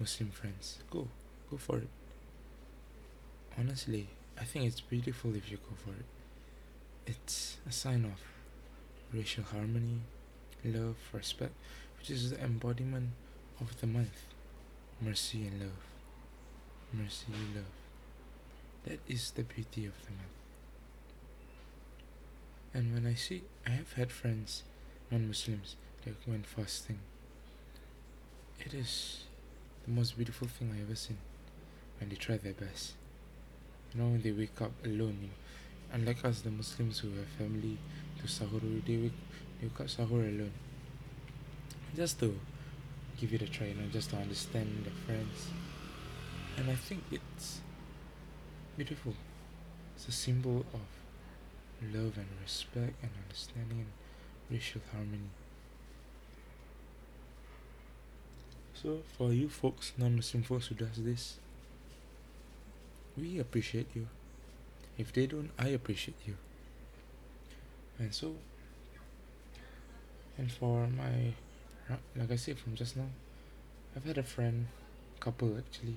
Muslim 0.00 0.30
friends, 0.30 0.78
go, 0.90 1.08
go 1.50 1.56
for 1.56 1.78
it. 1.78 1.88
Honestly, 3.58 4.08
I 4.38 4.44
think 4.44 4.66
it's 4.66 4.80
beautiful 4.80 5.34
if 5.36 5.50
you 5.50 5.58
go 5.58 5.74
for 5.84 5.90
it. 5.90 6.06
It's 7.06 7.58
a 7.68 7.72
sign 7.72 8.04
of 8.04 8.20
racial 9.16 9.44
harmony, 9.44 10.00
love, 10.64 10.96
respect, 11.12 11.52
which 11.98 12.10
is 12.10 12.30
the 12.30 12.42
embodiment 12.42 13.10
of 13.60 13.80
the 13.80 13.86
month. 13.86 14.24
Mercy 15.00 15.46
and 15.46 15.60
love. 15.60 15.84
Mercy, 16.92 17.26
and 17.32 17.56
love. 17.56 17.64
That 18.86 19.00
is 19.08 19.32
the 19.32 19.42
beauty 19.42 19.86
of 19.86 19.94
the 20.04 20.10
month. 20.10 20.38
And 22.72 22.94
when 22.94 23.06
I 23.06 23.14
see, 23.14 23.42
I 23.66 23.70
have 23.70 23.92
had 23.94 24.10
friends, 24.10 24.64
non 25.10 25.28
Muslims, 25.28 25.76
that 26.04 26.14
went 26.26 26.46
fasting. 26.46 26.98
It 28.60 28.74
is 28.74 29.24
the 29.86 29.90
most 29.90 30.16
beautiful 30.16 30.48
thing 30.48 30.74
I 30.76 30.82
ever 30.82 30.94
seen 30.94 31.18
when 31.98 32.08
they 32.08 32.16
try 32.16 32.36
their 32.38 32.54
best. 32.54 32.94
You 33.92 34.00
know, 34.00 34.08
when 34.08 34.22
they 34.22 34.32
wake 34.32 34.60
up 34.60 34.72
alone, 34.84 35.18
you 35.20 35.28
know, 35.28 35.34
unlike 35.92 36.24
us, 36.24 36.40
the 36.40 36.50
Muslims 36.50 37.00
who 37.00 37.08
have 37.10 37.28
family 37.38 37.76
to 38.20 38.26
sahur, 38.26 38.60
they 38.86 38.96
wake, 38.96 39.12
they 39.60 39.66
wake 39.66 39.80
up 39.80 39.86
sahur 39.86 40.26
alone. 40.26 40.52
Just 41.94 42.18
to 42.20 42.38
give 43.20 43.32
it 43.34 43.42
a 43.42 43.46
try, 43.46 43.66
you 43.68 43.74
know, 43.74 43.88
just 43.92 44.10
to 44.10 44.16
understand 44.16 44.84
their 44.84 44.94
friends. 45.06 45.48
And 46.56 46.70
I 46.70 46.74
think 46.74 47.04
it's 47.10 47.60
beautiful. 48.76 49.14
It's 49.96 50.08
a 50.08 50.12
symbol 50.12 50.64
of 50.72 50.80
love 51.92 52.16
and 52.16 52.26
respect 52.42 52.94
and 53.02 53.10
understanding 53.24 53.78
and 53.80 53.92
racial 54.50 54.80
harmony. 54.92 55.30
So 58.84 58.98
for 59.16 59.32
you 59.32 59.48
folks, 59.48 59.94
non-Muslim 59.96 60.42
folks 60.42 60.66
who 60.66 60.74
does 60.74 61.02
this, 61.02 61.38
we 63.16 63.38
appreciate 63.38 63.86
you. 63.94 64.08
If 64.98 65.10
they 65.10 65.24
don't, 65.24 65.50
I 65.58 65.68
appreciate 65.68 66.18
you. 66.26 66.36
And 67.98 68.14
so, 68.14 68.34
and 70.36 70.52
for 70.52 70.86
my, 70.86 71.32
like 72.14 72.30
I 72.30 72.36
said 72.36 72.58
from 72.58 72.74
just 72.74 72.94
now, 72.94 73.08
I've 73.96 74.04
had 74.04 74.18
a 74.18 74.22
friend, 74.22 74.66
couple 75.18 75.56
actually, 75.56 75.96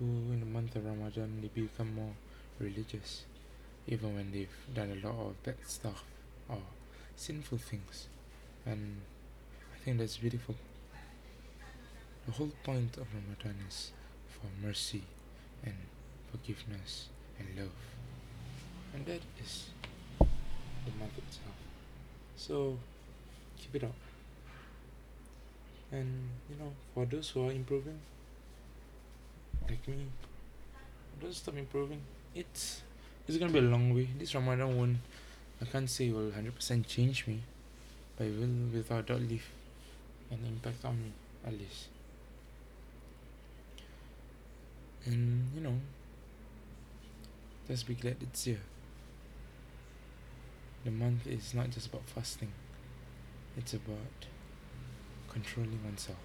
who 0.00 0.06
in 0.32 0.40
the 0.40 0.46
month 0.46 0.74
of 0.74 0.86
Ramadan 0.86 1.40
they 1.40 1.60
become 1.62 1.94
more 1.94 2.14
religious, 2.58 3.22
even 3.86 4.16
when 4.16 4.32
they've 4.32 4.48
done 4.74 5.00
a 5.00 5.06
lot 5.06 5.14
of 5.14 5.40
bad 5.44 5.58
stuff 5.64 6.02
or 6.48 6.58
sinful 7.14 7.58
things, 7.58 8.08
and 8.66 8.96
I 9.72 9.84
think 9.84 9.98
that's 9.98 10.16
beautiful. 10.16 10.56
The 12.30 12.36
whole 12.36 12.52
point 12.62 12.96
of 12.96 13.08
Ramadan 13.12 13.56
is 13.66 13.90
for 14.28 14.46
mercy 14.64 15.02
and 15.64 15.74
forgiveness 16.30 17.08
and 17.40 17.48
love. 17.58 17.74
And 18.94 19.04
that 19.04 19.20
is 19.42 19.70
the 20.20 20.92
month 20.96 21.18
itself. 21.18 21.56
So 22.36 22.78
keep 23.58 23.74
it 23.74 23.82
up. 23.82 23.96
And 25.90 26.28
you 26.48 26.54
know, 26.54 26.70
for 26.94 27.04
those 27.04 27.30
who 27.30 27.48
are 27.48 27.50
improving, 27.50 27.98
like 29.68 29.88
me, 29.88 30.06
don't 31.20 31.34
stop 31.34 31.56
improving. 31.56 32.00
It's 32.32 32.82
it's 33.26 33.38
gonna 33.38 33.50
be 33.50 33.58
a 33.58 33.62
long 33.62 33.92
way. 33.92 34.08
This 34.16 34.36
Ramadan 34.36 34.76
won't 34.76 34.98
I 35.60 35.64
can't 35.64 35.90
say 35.90 36.10
it 36.10 36.14
will 36.14 36.30
hundred 36.30 36.54
percent 36.54 36.86
change 36.86 37.26
me, 37.26 37.40
but 38.16 38.28
it 38.28 38.38
will 38.38 38.70
without 38.72 39.06
doubt 39.06 39.22
leave 39.22 39.48
an 40.30 40.38
impact 40.46 40.84
on 40.84 40.96
me 40.96 41.10
at 41.44 41.58
least. 41.58 41.88
And 45.06 45.50
you 45.54 45.60
know, 45.60 45.74
just 47.68 47.86
be 47.86 47.94
glad 47.94 48.16
it's 48.20 48.44
here. 48.44 48.60
The 50.84 50.90
month 50.90 51.26
is 51.26 51.54
not 51.54 51.70
just 51.70 51.86
about 51.86 52.06
fasting, 52.08 52.52
it's 53.56 53.72
about 53.72 54.26
controlling 55.30 55.82
oneself. 55.84 56.18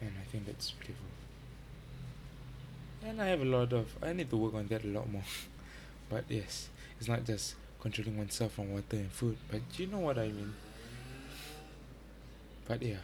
And 0.00 0.12
I 0.20 0.24
think 0.30 0.46
that's 0.46 0.70
beautiful. 0.72 1.06
And 3.02 3.20
I 3.20 3.26
have 3.26 3.40
a 3.40 3.44
lot 3.44 3.72
of, 3.72 3.94
I 4.02 4.12
need 4.12 4.30
to 4.30 4.36
work 4.36 4.54
on 4.54 4.66
that 4.68 4.84
a 4.84 4.88
lot 4.88 5.10
more. 5.10 5.22
but 6.10 6.24
yes, 6.28 6.68
it's 6.98 7.08
not 7.08 7.24
just 7.24 7.54
controlling 7.80 8.18
oneself 8.18 8.52
from 8.52 8.72
water 8.72 8.84
and 8.96 9.10
food, 9.12 9.36
but 9.50 9.60
you 9.76 9.86
know 9.86 10.00
what 10.00 10.18
I 10.18 10.28
mean. 10.28 10.54
But 12.66 12.82
yeah, 12.82 12.98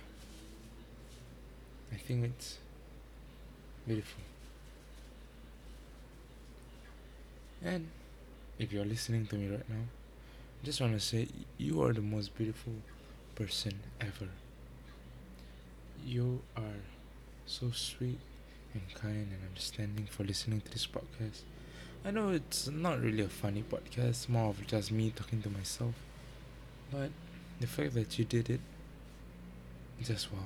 I 1.93 1.97
think 1.97 2.25
it's 2.25 2.59
beautiful. 3.87 4.23
And 7.63 7.89
if 8.59 8.73
you're 8.73 8.85
listening 8.85 9.27
to 9.27 9.37
me 9.37 9.49
right 9.49 9.69
now, 9.69 9.85
I 10.63 10.65
just 10.65 10.81
want 10.81 10.93
to 10.95 11.01
say 11.01 11.29
you 11.59 11.83
are 11.83 11.93
the 11.93 12.01
most 12.01 12.37
beautiful 12.37 12.75
person 13.35 13.81
ever. 14.01 14.29
You 16.05 16.43
are 16.57 16.83
so 17.47 17.71
sweet 17.71 18.19
and 18.75 18.83
kind 18.95 19.29
and 19.33 19.49
understanding 19.49 20.07
for 20.11 20.25
listening 20.25 20.61
to 20.63 20.71
this 20.71 20.87
podcast. 20.87 21.43
I 22.05 22.11
know 22.11 22.31
it's 22.31 22.69
not 22.69 23.01
really 23.01 23.23
a 23.23 23.29
funny 23.29 23.63
podcast, 23.63 24.29
more 24.29 24.51
of 24.51 24.67
just 24.67 24.93
me 24.93 25.11
talking 25.11 25.41
to 25.43 25.51
myself. 25.51 25.95
But 26.93 27.11
the 27.61 27.67
fact 27.67 27.95
that 27.95 28.19
you 28.19 28.25
did 28.25 28.51
it, 28.51 28.61
just 30.03 30.31
wow. 30.33 30.39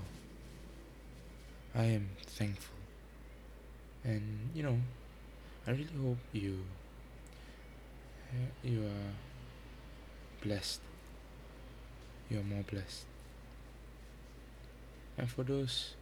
I 1.75 1.85
am 1.85 2.11
thankful. 2.27 2.78
And 4.05 4.51
you 4.55 4.63
know, 4.63 4.79
I 5.67 5.73
really 5.73 5.89
hope 6.03 6.19
you 6.33 6.65
uh, 8.31 8.51
you 8.63 8.81
are 8.81 9.13
blessed. 10.43 10.81
You 12.31 12.41
are 12.41 12.45
more 12.45 12.65
blessed. 12.71 13.05
And 15.17 15.31
for 15.31 15.43
those 15.43 15.95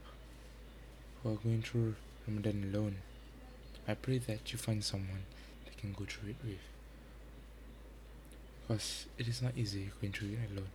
who 1.22 1.32
are 1.32 1.36
going 1.36 1.62
through 1.62 1.94
Ramadan 2.26 2.70
alone, 2.72 2.96
I 3.88 3.94
pray 3.94 4.18
that 4.18 4.52
you 4.52 4.58
find 4.58 4.82
someone 4.84 5.22
that 5.64 5.76
can 5.78 5.92
go 5.92 6.04
through 6.04 6.30
it 6.30 6.36
with. 6.44 6.58
Because 8.66 9.06
it 9.16 9.28
is 9.28 9.40
not 9.40 9.52
easy 9.56 9.90
going 10.00 10.12
through 10.12 10.30
it 10.30 10.50
alone. 10.50 10.68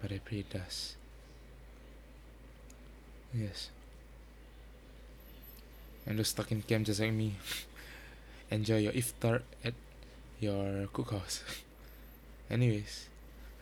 But 0.00 0.12
I 0.12 0.18
pray 0.18 0.38
it 0.38 0.50
does. 0.50 0.94
Yes. 3.34 3.70
And 6.06 6.18
those 6.18 6.28
stuck 6.28 6.52
in 6.52 6.62
camp 6.62 6.86
just 6.86 7.00
like 7.00 7.12
me, 7.12 7.34
enjoy 8.50 8.78
your 8.78 8.92
iftar 8.92 9.42
at 9.64 9.74
your 10.40 10.86
cookhouse. 10.92 11.40
Anyways, 12.50 13.08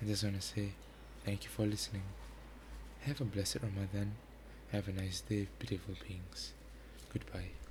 I 0.00 0.06
just 0.06 0.24
want 0.24 0.36
to 0.36 0.42
say 0.42 0.70
thank 1.24 1.44
you 1.44 1.50
for 1.50 1.64
listening. 1.64 2.02
Have 3.02 3.20
a 3.20 3.24
blessed 3.24 3.58
Ramadan. 3.62 4.12
Have 4.72 4.88
a 4.88 4.92
nice 4.92 5.20
day, 5.20 5.46
beautiful 5.58 5.94
beings. 6.06 6.52
Goodbye. 7.12 7.61